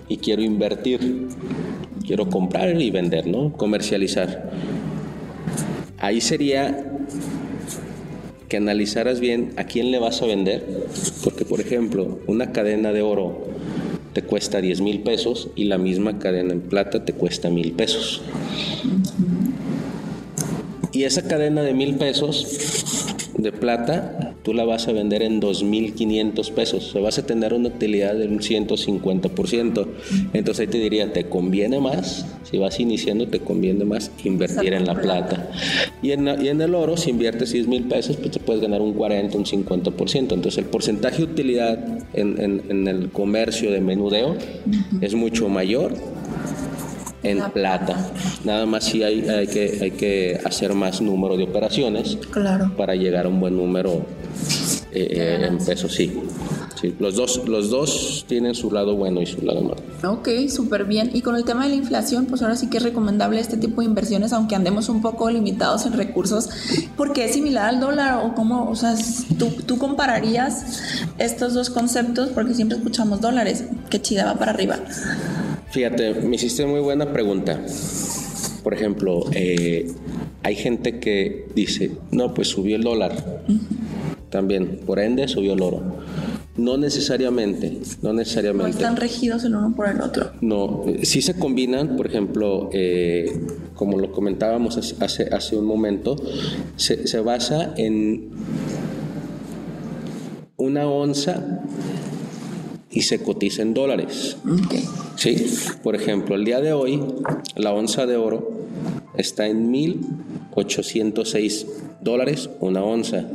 y 0.07 0.17
quiero 0.17 0.41
invertir, 0.41 1.27
quiero 2.07 2.29
comprar 2.29 2.81
y 2.81 2.89
vender, 2.89 3.27
¿no? 3.27 3.51
Comercializar. 3.51 4.51
Ahí 5.99 6.21
sería 6.21 6.91
que 8.47 8.57
analizaras 8.57 9.19
bien 9.19 9.53
a 9.57 9.65
quién 9.65 9.91
le 9.91 9.99
vas 9.99 10.21
a 10.21 10.27
vender, 10.27 10.87
porque 11.23 11.43
por 11.43 11.59
ejemplo, 11.59 12.19
una 12.27 12.53
cadena 12.53 12.93
de 12.93 13.01
oro 13.01 13.45
te 14.13 14.23
cuesta 14.23 14.61
10 14.61 14.79
mil 14.81 15.01
pesos 15.01 15.49
y 15.55 15.65
la 15.65 15.77
misma 15.77 16.19
cadena 16.19 16.53
en 16.53 16.61
plata 16.61 17.03
te 17.03 17.11
cuesta 17.11 17.49
mil 17.49 17.73
pesos. 17.73 18.21
Y 20.93 21.03
esa 21.03 21.27
cadena 21.27 21.63
de 21.63 21.73
mil 21.73 21.95
pesos 21.95 23.11
de 23.37 23.51
plata, 23.51 24.35
tú 24.43 24.53
la 24.53 24.65
vas 24.65 24.87
a 24.87 24.91
vender 24.91 25.21
en 25.21 25.41
2.500 25.41 26.51
pesos. 26.51 26.89
O 26.89 26.91
sea, 26.91 27.01
vas 27.01 27.17
a 27.17 27.25
tener 27.25 27.53
una 27.53 27.69
utilidad 27.69 28.15
de 28.15 28.27
un 28.27 28.39
150%. 28.39 29.87
Entonces 30.33 30.59
ahí 30.59 30.67
te 30.67 30.77
diría, 30.77 31.11
te 31.13 31.25
conviene 31.25 31.79
más, 31.79 32.25
si 32.43 32.57
vas 32.57 32.79
iniciando, 32.79 33.27
te 33.27 33.39
conviene 33.39 33.85
más 33.85 34.11
invertir 34.23 34.73
en 34.73 34.85
la 34.85 34.95
plata. 34.95 35.49
Y 36.01 36.11
en, 36.11 36.27
y 36.41 36.49
en 36.49 36.61
el 36.61 36.75
oro, 36.75 36.97
si 36.97 37.11
inviertes 37.11 37.51
10 37.51 37.67
mil 37.67 37.83
pesos, 37.83 38.17
pues 38.17 38.31
te 38.31 38.39
puedes 38.39 38.61
ganar 38.61 38.81
un 38.81 38.93
40, 38.93 39.37
un 39.37 39.45
50%. 39.45 40.17
Entonces 40.19 40.57
el 40.57 40.65
porcentaje 40.65 41.17
de 41.17 41.23
utilidad 41.23 41.79
en, 42.13 42.41
en, 42.41 42.63
en 42.69 42.87
el 42.87 43.09
comercio 43.09 43.71
de 43.71 43.81
menudeo 43.81 44.35
es 45.01 45.15
mucho 45.15 45.49
mayor 45.49 45.93
en 47.23 47.51
plata. 47.51 48.11
Nada 48.43 48.65
más 48.65 48.85
si 48.85 49.03
hay, 49.03 49.27
hay, 49.27 49.47
que, 49.47 49.79
hay 49.81 49.91
que 49.91 50.39
hacer 50.43 50.73
más 50.73 51.01
número 51.01 51.37
de 51.37 51.43
operaciones 51.43 52.17
claro. 52.29 52.71
para 52.75 52.95
llegar 52.95 53.25
a 53.25 53.29
un 53.29 53.39
buen 53.39 53.55
número 53.55 54.05
eh, 54.93 55.07
eh, 55.09 55.47
en 55.47 55.57
pesos, 55.59 55.93
sí. 55.93 56.19
sí. 56.79 56.93
Los, 56.99 57.15
dos, 57.15 57.47
los 57.47 57.69
dos 57.69 58.25
tienen 58.27 58.55
su 58.55 58.71
lado 58.71 58.95
bueno 58.95 59.21
y 59.21 59.25
su 59.25 59.41
lado 59.41 59.61
malo. 59.61 59.77
Ok, 60.03 60.27
súper 60.49 60.83
bien. 60.83 61.11
Y 61.13 61.21
con 61.21 61.35
el 61.35 61.45
tema 61.45 61.63
de 61.63 61.69
la 61.69 61.75
inflación, 61.75 62.25
pues 62.25 62.41
ahora 62.41 62.57
sí 62.57 62.69
que 62.69 62.77
es 62.77 62.83
recomendable 62.83 63.39
este 63.39 63.55
tipo 63.55 63.81
de 63.81 63.87
inversiones, 63.87 64.33
aunque 64.33 64.55
andemos 64.55 64.89
un 64.89 65.01
poco 65.01 65.29
limitados 65.29 65.85
en 65.85 65.93
recursos, 65.93 66.49
porque 66.97 67.25
es 67.25 67.33
similar 67.33 67.69
al 67.69 67.79
dólar 67.79 68.25
o 68.25 68.35
cómo, 68.35 68.69
o 68.69 68.75
sea, 68.75 68.95
tú, 69.37 69.49
tú 69.65 69.77
compararías 69.77 70.81
estos 71.19 71.53
dos 71.53 71.69
conceptos, 71.69 72.29
porque 72.29 72.53
siempre 72.53 72.77
escuchamos 72.77 73.21
dólares, 73.21 73.63
que 73.89 74.01
chida 74.01 74.25
va 74.25 74.35
para 74.35 74.51
arriba. 74.51 74.79
Fíjate, 75.71 76.15
me 76.15 76.35
hiciste 76.35 76.65
muy 76.65 76.81
buena 76.81 77.13
pregunta. 77.13 77.59
Por 78.61 78.73
ejemplo, 78.73 79.23
eh, 79.33 79.89
hay 80.43 80.55
gente 80.55 80.99
que 80.99 81.47
dice, 81.55 81.91
no, 82.11 82.33
pues 82.33 82.49
subió 82.49 82.75
el 82.75 82.83
dólar. 82.83 83.43
También, 84.29 84.81
por 84.85 84.99
ende, 84.99 85.27
subió 85.29 85.53
el 85.53 85.61
oro. 85.61 85.81
No 86.57 86.77
necesariamente, 86.77 87.79
no 88.01 88.11
necesariamente. 88.11 88.71
No 88.71 88.77
están 88.77 88.97
regidos 88.97 89.45
el 89.45 89.55
uno 89.55 89.73
por 89.73 89.87
el 89.87 90.01
otro. 90.01 90.31
No, 90.41 90.83
sí 91.03 91.21
se 91.21 91.35
combinan, 91.35 91.95
por 91.95 92.05
ejemplo, 92.05 92.69
eh, 92.73 93.31
como 93.73 93.97
lo 93.97 94.11
comentábamos 94.11 94.77
hace, 94.77 95.23
hace 95.33 95.55
un 95.55 95.65
momento, 95.65 96.17
se, 96.75 97.07
se 97.07 97.19
basa 97.21 97.73
en 97.77 98.29
una 100.57 100.87
onza 100.87 101.61
y 102.91 103.01
se 103.03 103.19
cotiza 103.23 103.61
en 103.61 103.73
dólares. 103.73 104.37
Sí, 105.21 105.45
por 105.83 105.93
ejemplo, 105.93 106.33
el 106.33 106.45
día 106.45 106.61
de 106.61 106.73
hoy 106.73 106.99
la 107.55 107.71
onza 107.73 108.07
de 108.07 108.17
oro 108.17 108.65
está 109.15 109.45
en 109.45 109.71
1.806 109.71 111.67
dólares 112.01 112.49
una 112.59 112.83
onza 112.83 113.25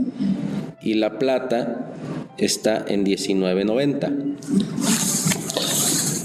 y 0.82 0.94
la 0.94 1.20
plata 1.20 1.94
está 2.38 2.84
en 2.88 3.04
19.90. 3.06 4.36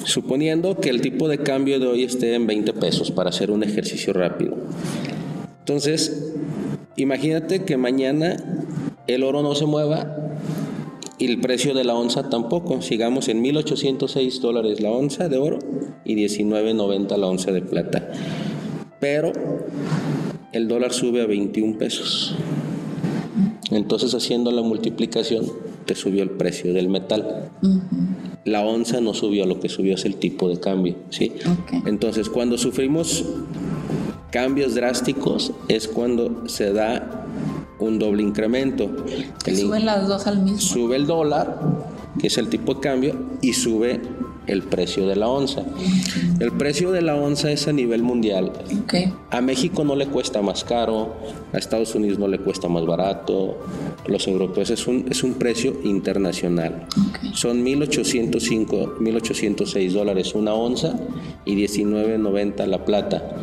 Suponiendo 0.04 0.80
que 0.80 0.89
el 0.89 1.00
tipo 1.00 1.28
de 1.28 1.38
cambio 1.38 1.80
de 1.80 1.86
hoy 1.86 2.06
esté 2.06 2.34
en 2.34 2.47
20 2.47 2.74
pesos 2.74 3.12
para 3.12 3.30
hacer 3.30 3.52
un 3.52 3.62
ejercicio 3.62 4.13
rápido. 4.13 4.58
Entonces, 5.60 6.34
imagínate 6.95 7.65
que 7.65 7.78
mañana 7.78 8.36
el 9.06 9.21
oro 9.21 9.43
no 9.43 9.54
se 9.54 9.67
mueva 9.67 10.20
y 11.21 11.25
el 11.25 11.39
precio 11.39 11.75
de 11.75 11.84
la 11.84 11.93
onza 11.93 12.29
tampoco. 12.29 12.81
Sigamos 12.81 13.27
en 13.27 13.43
1.806 13.43 14.39
dólares 14.39 14.81
la 14.81 14.89
onza 14.89 15.29
de 15.29 15.38
oro 15.38 15.60
y 16.03 16.15
19.90 16.15 17.15
la 17.15 17.27
onza 17.27 17.51
de 17.51 17.62
plata. 17.62 18.12
Pero 18.99 19.31
el 20.51 20.67
dólar 20.67 20.93
sube 20.93 21.21
a 21.21 21.27
21 21.27 21.77
pesos. 21.77 22.36
Entonces 23.69 24.15
haciendo 24.15 24.51
la 24.51 24.63
multiplicación 24.63 25.45
te 25.86 25.93
subió 25.93 26.23
el 26.23 26.31
precio 26.31 26.73
del 26.73 26.89
metal. 26.89 27.51
La 28.43 28.65
onza 28.65 28.99
no 28.99 29.13
subió, 29.13 29.45
lo 29.45 29.60
que 29.60 29.69
subió 29.69 29.93
es 29.93 30.05
el 30.05 30.15
tipo 30.15 30.49
de 30.49 30.60
cambio. 30.60 30.95
¿sí? 31.12 31.34
Entonces 31.86 32.29
cuando 32.29 32.57
sufrimos 32.57 33.25
cambios 34.31 34.73
drásticos 34.73 35.51
es 35.67 35.88
cuando 35.88 36.49
se 36.49 36.73
da 36.73 37.20
un 37.86 38.00
doble 38.00 38.24
incremento. 38.24 38.89
suben 39.46 39.86
las 39.86 40.08
dos 40.08 40.28
al 40.28 40.41
mismo. 40.41 40.60
Sube 40.60 40.96
el 40.96 41.08
dólar, 41.08 41.60
que 42.20 42.28
es 42.28 42.38
el 42.38 42.50
tipo 42.50 42.76
de 42.76 42.80
cambio, 42.80 43.15
y 43.41 43.54
sube 43.54 44.02
el 44.48 44.63
precio 44.63 45.08
de 45.08 45.15
la 45.15 45.28
onza. 45.28 45.63
El 46.39 46.52
precio 46.52 46.91
de 46.91 47.02
la 47.02 47.15
onza 47.15 47.52
es 47.52 47.67
a 47.67 47.74
nivel 47.74 48.04
mundial. 48.04 48.52
A 49.30 49.41
México 49.41 49.84
no 49.84 49.96
le 49.96 50.08
cuesta 50.08 50.41
más 50.41 50.63
caro, 50.63 51.15
a 51.54 51.58
Estados 51.58 51.96
Unidos 51.96 52.20
no 52.20 52.28
le 52.28 52.39
cuesta 52.39 52.67
más 52.67 52.86
barato, 52.86 53.58
los 54.08 54.28
europeos 54.28 54.70
es 54.70 54.88
un, 54.88 55.06
es 55.10 55.24
un 55.24 55.36
precio 55.36 55.80
internacional. 55.84 56.88
Son 57.34 57.63
1.805, 57.63 58.98
1.806 58.98 59.91
dólares 59.91 60.34
una 60.34 60.54
onza 60.54 60.96
y 61.46 61.56
19.90 61.56 62.65
la 62.65 62.84
plata 62.84 63.36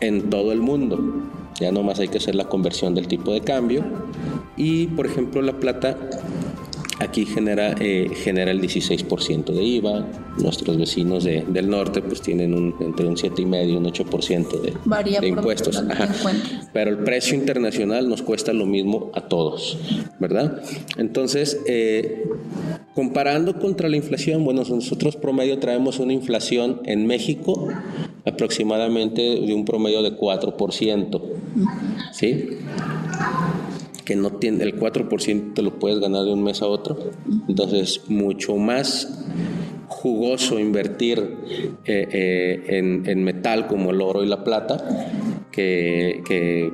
en 0.00 0.30
todo 0.30 0.52
el 0.52 0.60
mundo. 0.60 0.98
Ya 1.58 1.72
nomás 1.72 1.98
hay 1.98 2.08
que 2.08 2.18
hacer 2.18 2.34
la 2.34 2.44
conversión 2.44 2.94
del 2.94 3.08
tipo 3.08 3.32
de 3.32 3.40
cambio. 3.40 3.84
Y 4.56 4.88
por 4.88 5.06
ejemplo 5.06 5.42
la 5.42 5.58
plata 5.58 5.96
aquí 7.00 7.24
genera, 7.24 7.74
eh, 7.80 8.10
genera 8.14 8.50
el 8.50 8.60
16% 8.60 9.52
de 9.52 9.62
IVA. 9.62 10.06
Nuestros 10.38 10.76
vecinos 10.76 11.24
del 11.24 11.68
norte 11.68 12.02
pues 12.02 12.20
tienen 12.20 12.54
un, 12.54 12.74
entre 12.80 13.06
un 13.06 13.16
7,5 13.16 13.68
y 13.68 13.76
un 13.76 13.84
8% 13.84 14.60
de, 14.60 15.20
de 15.20 15.28
impuestos. 15.28 15.82
Pero 16.72 16.90
el 16.90 16.98
precio 16.98 17.36
internacional 17.36 18.08
nos 18.08 18.22
cuesta 18.22 18.52
lo 18.52 18.66
mismo 18.66 19.10
a 19.14 19.22
todos, 19.22 19.78
¿verdad? 20.18 20.62
Entonces, 20.98 21.60
eh, 21.66 22.28
comparando 22.94 23.58
contra 23.58 23.88
la 23.88 23.96
inflación, 23.96 24.44
bueno, 24.44 24.62
nosotros 24.68 25.16
promedio 25.16 25.58
traemos 25.58 25.98
una 25.98 26.12
inflación 26.12 26.80
en 26.84 27.06
México 27.06 27.68
aproximadamente 28.26 29.22
de 29.22 29.54
un 29.54 29.64
promedio 29.64 30.02
de 30.02 30.16
4%. 30.16 31.22
¿Sí? 32.12 32.48
Que 34.04 34.16
no 34.16 34.30
tiene 34.30 34.64
el 34.64 34.78
4% 34.78 35.54
te 35.54 35.62
lo 35.62 35.78
puedes 35.78 36.00
ganar 36.00 36.24
de 36.24 36.32
un 36.32 36.42
mes 36.42 36.62
a 36.62 36.66
otro. 36.66 36.98
Entonces, 37.48 38.02
mucho 38.08 38.56
más 38.56 39.26
jugoso 39.90 40.58
invertir 40.58 41.36
eh, 41.84 42.08
eh, 42.12 42.78
en, 42.78 43.24
metal 43.24 43.66
como 43.66 43.90
el 43.90 44.00
oro 44.00 44.22
y 44.22 44.28
la 44.28 44.44
plata 44.44 45.10
que, 45.50 46.22
que 46.26 46.72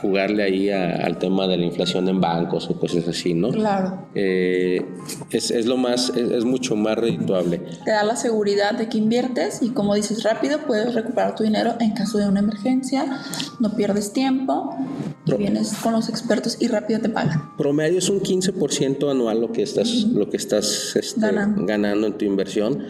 jugarle 0.00 0.42
ahí 0.42 0.70
al 0.70 1.18
tema 1.18 1.46
de 1.46 1.56
la 1.56 1.64
inflación 1.64 2.08
en 2.08 2.20
bancos 2.20 2.68
o 2.70 2.78
cosas 2.78 3.06
así, 3.08 3.34
¿no? 3.34 3.50
Claro. 3.50 4.06
Eh, 4.14 4.84
es, 5.30 5.50
es, 5.50 5.66
lo 5.66 5.76
más, 5.76 6.10
es, 6.10 6.44
mucho 6.44 6.76
más 6.76 6.96
redituable. 6.96 7.58
Te 7.84 7.90
da 7.90 8.04
la 8.04 8.16
seguridad 8.16 8.74
de 8.74 8.88
que 8.88 8.98
inviertes 8.98 9.62
y 9.62 9.70
como 9.70 9.94
dices 9.94 10.22
rápido 10.22 10.58
puedes 10.66 10.94
recuperar 10.94 11.34
tu 11.34 11.42
dinero 11.42 11.74
en 11.80 11.92
caso 11.92 12.18
de 12.18 12.28
una 12.28 12.40
emergencia, 12.40 13.04
no 13.60 13.74
pierdes 13.76 14.12
tiempo, 14.12 14.76
vienes 15.38 15.74
con 15.82 15.92
los 15.92 16.08
expertos 16.08 16.58
y 16.60 16.68
rápido 16.68 17.00
te 17.00 17.08
pagan. 17.08 17.56
Promedio 17.56 17.98
es 17.98 18.08
un 18.08 18.20
15% 18.20 19.10
anual 19.10 19.40
lo 19.40 19.52
que 19.52 19.62
estás, 19.62 19.88
lo 19.88 20.28
que 20.28 20.36
estás 20.36 20.96
este, 20.96 21.20
ganando 21.56 22.06
en 22.06 22.18
tu 22.18 22.24
inversión 22.24 22.84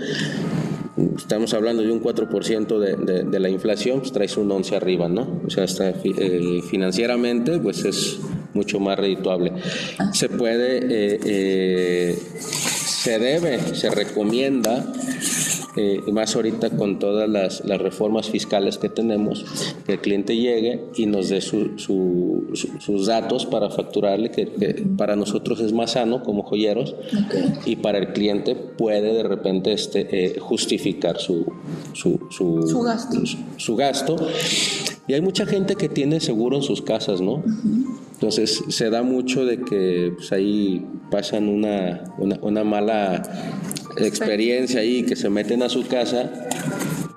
estamos 0.96 1.52
hablando 1.54 1.82
de 1.82 1.90
un 1.90 2.02
4% 2.02 2.78
de, 2.78 3.24
de, 3.24 3.40
la 3.40 3.48
inflación, 3.48 4.00
pues 4.00 4.12
traes 4.12 4.36
un 4.36 4.50
11 4.50 4.76
arriba, 4.76 5.08
¿no? 5.08 5.40
O 5.46 5.50
sea, 5.50 5.64
está, 5.64 5.90
eh, 5.90 6.60
financieramente, 6.68 7.58
pues 7.58 7.84
es 7.84 8.18
mucho 8.52 8.78
más 8.78 8.98
redituable. 8.98 9.52
Ah. 9.98 10.12
Se 10.12 10.28
puede, 10.28 10.78
eh, 10.78 11.20
eh, 11.24 12.18
se 12.38 13.18
debe, 13.18 13.58
se 13.74 13.90
recomienda 13.90 14.92
eh, 15.76 16.00
más 16.12 16.36
ahorita 16.36 16.70
con 16.70 17.00
todas 17.00 17.28
las, 17.28 17.64
las, 17.64 17.80
reformas 17.80 18.30
fiscales 18.30 18.78
que 18.78 18.88
tenemos, 18.88 19.44
que 19.84 19.94
el 19.94 20.00
cliente 20.00 20.36
llegue 20.36 20.84
y 20.94 21.06
nos 21.06 21.30
dé 21.30 21.40
su, 21.40 21.72
sus 21.76 23.06
datos 23.06 23.46
para 23.46 23.70
facturarle, 23.70 24.30
que, 24.30 24.46
para 24.96 25.16
nosotros 25.16 25.60
es 25.60 25.72
más 25.72 25.92
sano 25.92 26.22
como 26.22 26.44
joyeros 26.44 26.94
y 27.66 27.76
para 27.76 27.98
el 27.98 28.12
cliente 28.12 28.54
puede 28.54 29.14
de 29.14 29.24
repente 29.24 29.72
este, 29.72 30.06
eh, 30.10 30.38
justificar 30.38 31.18
su, 31.18 31.44
su, 31.92 32.20
su, 32.30 32.82
gasto. 32.82 33.18
Su, 33.56 33.74
gasto. 33.74 34.16
Y 35.08 35.14
hay 35.14 35.20
mucha 35.20 35.44
gente 35.44 35.74
que 35.74 35.88
tiene 35.88 36.20
seguro 36.20 36.56
en 36.56 36.62
sus 36.62 36.82
casas, 36.82 37.20
¿no? 37.20 37.42
Entonces 38.12 38.62
se 38.68 38.90
da 38.90 39.02
mucho 39.02 39.44
de 39.44 39.60
que 39.60 40.12
pues, 40.16 40.30
ahí 40.30 40.86
pasan 41.10 41.48
una, 41.48 42.04
una, 42.18 42.38
una 42.42 42.64
mala 42.64 43.22
experiencia 43.98 44.80
ahí, 44.80 45.04
que 45.04 45.16
se 45.16 45.28
meten 45.28 45.62
a 45.62 45.68
su 45.68 45.86
casa 45.86 46.30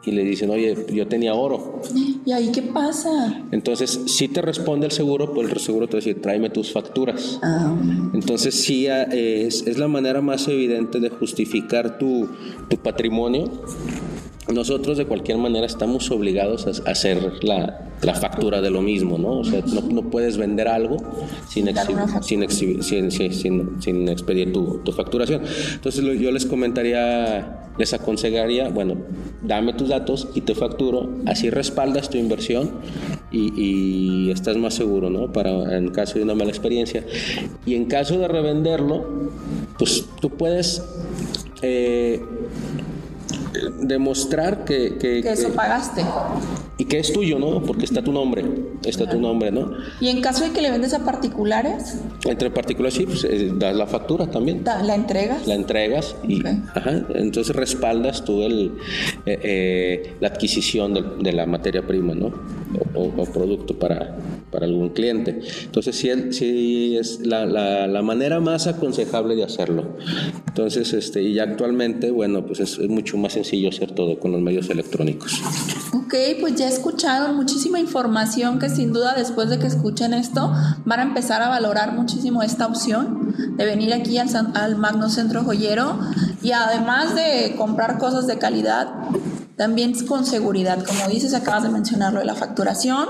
y 0.08 0.12
le 0.12 0.24
dicen, 0.24 0.50
oye, 0.50 0.86
yo 0.94 1.08
tenía 1.08 1.34
oro. 1.34 1.82
¿Y 2.26 2.32
ahí 2.32 2.50
qué 2.54 2.62
pasa? 2.62 3.44
Entonces, 3.52 4.00
si 4.08 4.30
te 4.30 4.42
responde 4.42 4.86
el 4.86 4.92
seguro, 4.94 5.34
pues 5.34 5.52
el 5.52 5.60
seguro 5.60 5.88
te 5.88 5.94
va 5.94 5.98
a 5.98 6.02
decir, 6.02 6.22
tráeme 6.22 6.50
tus 6.50 6.72
facturas. 6.72 7.40
Ah. 7.44 7.76
Entonces, 8.14 8.56
sí, 8.56 8.88
es, 8.88 9.68
es, 9.68 9.78
la 9.78 9.90
manera 9.90 10.22
más 10.22 10.48
evidente 10.48 11.02
de 11.02 11.10
justificar 11.10 11.98
tu, 11.98 12.30
tu 12.70 12.78
patrimonio 12.78 13.52
nosotros 14.54 14.98
de 14.98 15.06
cualquier 15.06 15.38
manera 15.38 15.66
estamos 15.66 16.10
obligados 16.12 16.68
a 16.86 16.92
hacer 16.92 17.44
la, 17.44 17.84
factura 18.20 18.62
de 18.62 18.70
lo 18.70 18.82
mismo, 18.82 19.18
¿no? 19.18 19.40
O 19.40 19.44
sea, 19.44 19.62
no, 19.66 20.10
puedes 20.10 20.38
vender 20.38 20.68
algo 20.68 20.98
sin, 21.50 21.68
sin, 22.22 23.12
sin, 23.12 23.82
sin, 23.82 24.10
expedir 24.10 24.54
tu, 24.54 24.92
facturación. 24.92 25.42
Entonces 25.74 26.04
yo 26.20 26.32
les 26.32 26.46
comentaría, 26.46 27.70
les 27.78 27.94
aconsejaría, 27.94 28.70
bueno, 28.70 28.96
dame 29.42 29.74
tus 29.74 29.90
datos 29.90 30.30
y 30.34 30.42
te 30.42 30.56
facturo, 30.56 31.10
así 31.26 31.50
respaldas 31.50 32.10
tu 32.10 32.18
inversión 32.18 32.72
y, 33.32 34.32
estás 34.32 34.58
más 34.58 34.74
seguro, 34.74 35.10
¿no? 35.10 35.32
Para 35.34 35.78
en 35.78 35.90
caso 35.90 36.18
de 36.18 36.24
una 36.24 36.36
mala 36.36 36.50
experiencia. 36.50 37.04
Y 37.66 37.76
en 37.76 37.86
caso 37.86 38.18
de 38.20 38.28
revenderlo, 38.28 39.32
pues 39.78 40.06
tú 40.22 40.30
puedes... 40.30 40.84
Eh, 41.62 42.22
demostrar 43.80 44.66
que, 44.66 44.98
que, 44.98 45.20
eso 45.20 45.50
pagaste. 45.54 46.04
Y 46.78 46.86
que 46.86 47.00
es 47.00 47.12
tuyo, 47.12 47.40
¿no? 47.40 47.62
Porque 47.64 47.86
está 47.86 48.04
tu 48.04 48.12
nombre, 48.12 48.46
está 48.84 49.10
tu 49.10 49.20
nombre, 49.20 49.52
¿no? 49.52 49.72
¿Y 50.00 50.10
en 50.10 50.22
caso 50.22 50.44
de 50.44 50.52
que 50.52 50.62
le 50.62 50.70
vendes 50.70 50.94
a 50.94 51.04
particulares? 51.04 51.98
Entre 52.26 52.52
particulares 52.52 52.94
sí, 52.94 53.06
pues 53.06 53.24
eh, 53.24 53.52
das 53.56 53.76
la 53.76 53.88
factura 53.88 54.28
también. 54.28 54.64
¿La 54.64 54.96
entregas? 54.96 55.48
La 55.48 55.56
entregas 55.56 56.16
y 56.28 56.46
ajá, 56.46 57.06
entonces 57.16 57.56
respaldas 57.56 58.24
tú 58.24 58.44
el, 58.44 58.74
eh, 59.26 59.40
eh, 59.44 60.16
la 60.20 60.28
adquisición 60.28 60.94
de, 60.94 61.04
de, 61.20 61.34
la 61.34 61.46
materia 61.46 61.86
prima, 61.86 62.14
¿no? 62.14 62.32
O, 62.98 63.26
producto 63.26 63.78
para, 63.78 64.18
para, 64.52 64.66
algún 64.66 64.90
cliente. 64.90 65.42
Entonces 65.64 65.96
sí, 65.96 66.10
sí 66.32 66.98
es 66.98 67.26
la, 67.26 67.46
la, 67.46 67.88
la, 67.88 68.02
manera 68.02 68.40
más 68.40 68.68
aconsejable 68.68 69.36
de 69.36 69.44
hacerlo. 69.44 69.98
Entonces, 70.48 70.94
este, 70.94 71.22
y 71.22 71.40
actualmente, 71.40 72.12
bueno, 72.12 72.46
pues 72.46 72.60
es, 72.60 72.80
es 72.80 72.90
mucho 72.90 73.18
más 73.18 73.34
sencillo 73.34 73.70
hacer 73.70 73.92
todo 73.92 74.20
con 74.20 74.32
los 74.32 74.42
medios 74.42 74.70
electrónicos. 74.70 75.42
Ok, 75.94 76.16
pues 76.40 76.56
ya 76.56 76.68
escucharon 76.68 77.36
muchísima 77.36 77.80
información 77.80 78.60
que 78.60 78.70
sin 78.70 78.94
duda 78.94 79.14
después 79.16 79.50
de 79.50 79.60
que 79.60 79.68
escuchen 79.68 80.14
esto 80.14 80.54
van 80.86 81.00
a 81.00 81.04
empezar 81.04 81.42
a 81.42 81.50
valorar 81.50 81.94
muchísimo 81.94 82.42
esta 82.44 82.66
opción 82.66 83.36
de 83.58 83.66
venir 83.66 83.94
aquí 83.94 84.18
al, 84.18 84.30
al 84.54 84.78
Magno 84.78 85.10
Centro 85.10 85.44
Joyero 85.44 86.00
y 86.42 86.52
además 86.52 87.14
de 87.16 87.56
comprar 87.58 87.98
cosas 87.98 88.26
de 88.28 88.38
calidad, 88.38 88.88
también 89.58 89.94
con 90.06 90.24
seguridad, 90.24 90.86
como 90.86 91.10
dices, 91.10 91.34
acabas 91.34 91.64
de 91.64 91.70
mencionarlo 91.70 92.20
de 92.20 92.26
la 92.26 92.36
facturación, 92.36 93.08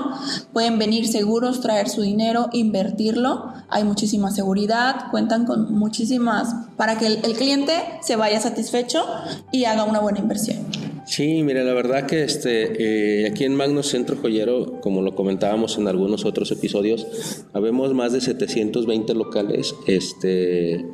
pueden 0.54 0.78
venir 0.78 1.06
seguros, 1.06 1.60
traer 1.60 1.90
su 1.90 2.00
dinero, 2.00 2.48
invertirlo, 2.52 3.52
hay 3.68 3.84
muchísima 3.84 4.30
seguridad, 4.30 5.10
cuentan 5.10 5.44
con 5.44 5.72
muchísimas 5.74 6.54
para 6.78 6.98
que 6.98 7.06
el, 7.06 7.34
cliente 7.34 7.74
se 8.00 8.16
vaya 8.16 8.40
satisfecho 8.40 9.04
y 9.52 9.66
haga 9.66 9.84
una 9.84 10.00
buena 10.00 10.20
inversión. 10.20 10.58
Sí, 11.04 11.42
mira, 11.42 11.64
la 11.64 11.74
verdad 11.74 12.06
que 12.06 12.24
este, 12.24 13.22
eh, 13.22 13.28
aquí 13.28 13.44
en 13.44 13.54
Magno 13.54 13.82
Centro 13.82 14.16
Joyero, 14.16 14.80
como 14.80 15.02
lo 15.02 15.14
comentábamos 15.14 15.76
en 15.76 15.86
algunos 15.86 16.24
otros 16.24 16.50
episodios, 16.50 17.06
habemos 17.52 17.92
más 17.92 18.12
de 18.12 18.22
720 18.22 19.14
locales 19.14 19.74
este, 19.86 20.86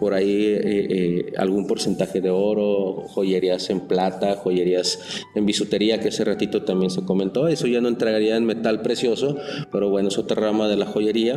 por 0.00 0.14
ahí 0.14 0.46
eh, 0.46 0.60
eh, 0.64 1.32
algún 1.36 1.66
porcentaje 1.66 2.22
de 2.22 2.30
oro, 2.30 3.04
joyerías 3.08 3.68
en 3.68 3.80
plata, 3.80 4.36
joyerías 4.36 4.98
en 5.34 5.44
bisutería, 5.44 6.00
que 6.00 6.08
ese 6.08 6.24
ratito 6.24 6.62
también 6.62 6.90
se 6.90 7.04
comentó. 7.04 7.46
Eso 7.48 7.66
ya 7.66 7.82
no 7.82 7.88
entraría 7.88 8.36
en 8.36 8.46
metal 8.46 8.80
precioso, 8.80 9.36
pero 9.70 9.90
bueno, 9.90 10.08
es 10.08 10.16
otra 10.16 10.40
rama 10.40 10.68
de 10.68 10.76
la 10.76 10.86
joyería. 10.86 11.36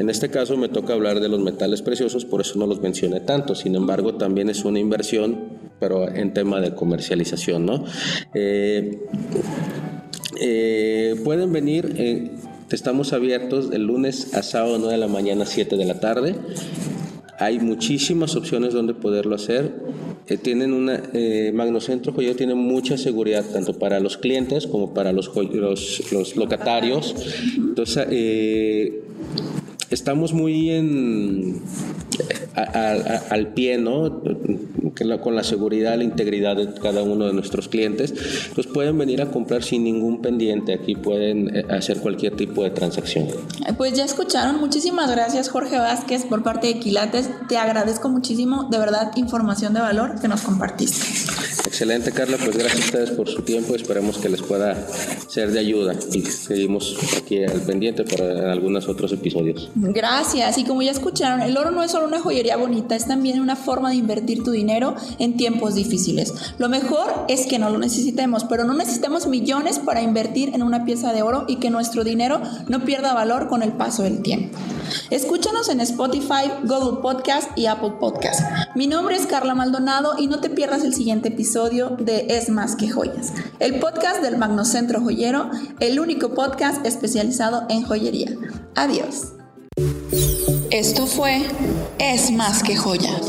En 0.00 0.10
este 0.10 0.28
caso 0.28 0.56
me 0.56 0.68
toca 0.68 0.92
hablar 0.92 1.20
de 1.20 1.28
los 1.28 1.38
metales 1.38 1.82
preciosos, 1.82 2.24
por 2.24 2.40
eso 2.40 2.58
no 2.58 2.66
los 2.66 2.80
mencioné 2.80 3.20
tanto. 3.20 3.54
Sin 3.54 3.76
embargo, 3.76 4.14
también 4.14 4.50
es 4.50 4.64
una 4.64 4.80
inversión 4.80 5.60
pero 5.78 6.14
en 6.14 6.34
tema 6.34 6.60
de 6.60 6.74
comercialización, 6.74 7.64
¿no? 7.64 7.84
Eh, 8.34 9.00
pueden 11.24 11.52
venir, 11.54 12.30
estamos 12.70 13.14
abiertos 13.14 13.70
de 13.70 13.78
lunes 13.78 14.34
a 14.34 14.42
sábado 14.42 14.76
9 14.78 14.92
de 14.92 14.98
la 14.98 15.08
mañana, 15.08 15.46
7 15.46 15.78
de 15.78 15.84
la 15.86 15.98
tarde. 16.00 16.34
Hay 17.40 17.58
muchísimas 17.58 18.36
opciones 18.36 18.74
donde 18.74 18.92
poderlo 18.92 19.34
hacer. 19.34 19.74
Eh, 20.26 20.36
tienen 20.36 20.74
una, 20.74 21.02
eh, 21.14 21.52
Magnocentro 21.54 22.12
Joyero 22.12 22.36
tiene 22.36 22.54
mucha 22.54 22.98
seguridad 22.98 23.46
tanto 23.50 23.78
para 23.78 23.98
los 23.98 24.18
clientes 24.18 24.66
como 24.66 24.92
para 24.92 25.10
los, 25.10 25.30
los, 26.12 26.36
locatarios. 26.36 27.14
Entonces, 27.56 28.06
eh, 28.10 29.02
estamos 29.88 30.34
muy 30.34 30.68
en, 30.68 31.62
al 32.54 33.48
pie, 33.54 33.78
¿no? 33.78 34.22
con 35.22 35.34
la 35.34 35.44
seguridad, 35.44 35.96
la 35.96 36.04
integridad 36.04 36.56
de 36.56 36.72
cada 36.74 37.02
uno 37.02 37.26
de 37.26 37.32
nuestros 37.32 37.68
clientes, 37.68 38.12
pues 38.54 38.66
pueden 38.66 38.98
venir 38.98 39.22
a 39.22 39.30
comprar 39.30 39.62
sin 39.62 39.84
ningún 39.84 40.20
pendiente. 40.20 40.74
Aquí 40.74 40.94
pueden 40.94 41.56
eh, 41.56 41.64
hacer 41.70 42.00
cualquier 42.00 42.36
tipo 42.36 42.62
de 42.62 42.70
transacción. 42.70 43.28
Pues 43.76 43.94
ya 43.94 44.04
escucharon. 44.04 44.60
Muchísimas 44.60 45.10
gracias, 45.10 45.48
Jorge 45.48 45.78
Vázquez, 45.78 46.24
por 46.24 46.42
parte 46.42 46.68
de 46.68 46.78
Quilates. 46.78 47.30
Te 47.48 47.56
agradezco 47.56 48.08
muchísimo, 48.08 48.68
de 48.70 48.78
verdad, 48.78 49.12
información 49.16 49.74
de 49.74 49.80
valor 49.80 50.20
que 50.20 50.28
nos 50.28 50.42
compartiste. 50.42 51.06
Excelente, 51.66 52.12
Carla. 52.12 52.36
Pues 52.36 52.56
gracias 52.56 52.82
a 52.82 52.84
ustedes 52.84 53.10
por 53.10 53.28
su 53.28 53.42
tiempo. 53.42 53.74
Esperemos 53.74 54.18
que 54.18 54.28
les 54.28 54.42
pueda 54.42 54.76
ser 55.28 55.50
de 55.50 55.60
ayuda 55.60 55.94
y 56.12 56.22
seguimos 56.22 56.96
aquí 57.16 57.44
al 57.44 57.60
pendiente 57.60 58.04
para 58.04 58.52
algunos 58.52 58.88
otros 58.88 59.12
episodios. 59.12 59.70
Gracias. 59.74 60.58
Y 60.58 60.64
como 60.64 60.82
ya 60.82 60.90
escucharon, 60.90 61.40
el 61.42 61.56
oro 61.56 61.70
no 61.70 61.82
es 61.82 61.92
solo 61.92 62.06
una 62.06 62.20
joyería 62.40 62.56
bonita, 62.56 62.96
es 62.96 63.06
también 63.06 63.38
una 63.38 63.54
forma 63.54 63.90
de 63.90 63.96
invertir 63.96 64.42
tu 64.42 64.50
dinero 64.50 64.94
en 65.18 65.36
tiempos 65.36 65.74
difíciles. 65.74 66.32
Lo 66.56 66.70
mejor 66.70 67.26
es 67.28 67.46
que 67.46 67.58
no 67.58 67.68
lo 67.68 67.76
necesitemos, 67.76 68.44
pero 68.44 68.64
no 68.64 68.72
necesitamos 68.72 69.26
millones 69.26 69.78
para 69.78 70.00
invertir 70.00 70.54
en 70.54 70.62
una 70.62 70.86
pieza 70.86 71.12
de 71.12 71.20
oro 71.20 71.44
y 71.48 71.56
que 71.56 71.68
nuestro 71.68 72.02
dinero 72.02 72.40
no 72.66 72.82
pierda 72.86 73.12
valor 73.12 73.48
con 73.48 73.62
el 73.62 73.72
paso 73.72 74.04
del 74.04 74.22
tiempo. 74.22 74.56
Escúchanos 75.10 75.68
en 75.68 75.82
Spotify, 75.82 76.50
Google 76.64 77.02
Podcast 77.02 77.50
y 77.58 77.66
Apple 77.66 77.92
Podcast. 78.00 78.40
Mi 78.74 78.86
nombre 78.86 79.16
es 79.16 79.26
Carla 79.26 79.54
Maldonado 79.54 80.14
y 80.18 80.26
no 80.26 80.40
te 80.40 80.48
pierdas 80.48 80.82
el 80.82 80.94
siguiente 80.94 81.28
episodio 81.28 81.90
de 81.98 82.24
Es 82.30 82.48
más 82.48 82.74
que 82.74 82.88
joyas, 82.88 83.34
el 83.58 83.78
podcast 83.80 84.22
del 84.22 84.38
Magnocentro 84.38 85.02
Joyero, 85.02 85.50
el 85.78 86.00
único 86.00 86.32
podcast 86.32 86.86
especializado 86.86 87.66
en 87.68 87.82
joyería. 87.82 88.30
Adiós. 88.76 89.39
Esto 90.70 91.06
fue 91.06 91.42
Es 91.98 92.30
más 92.30 92.62
que 92.62 92.76
joyas. 92.76 93.20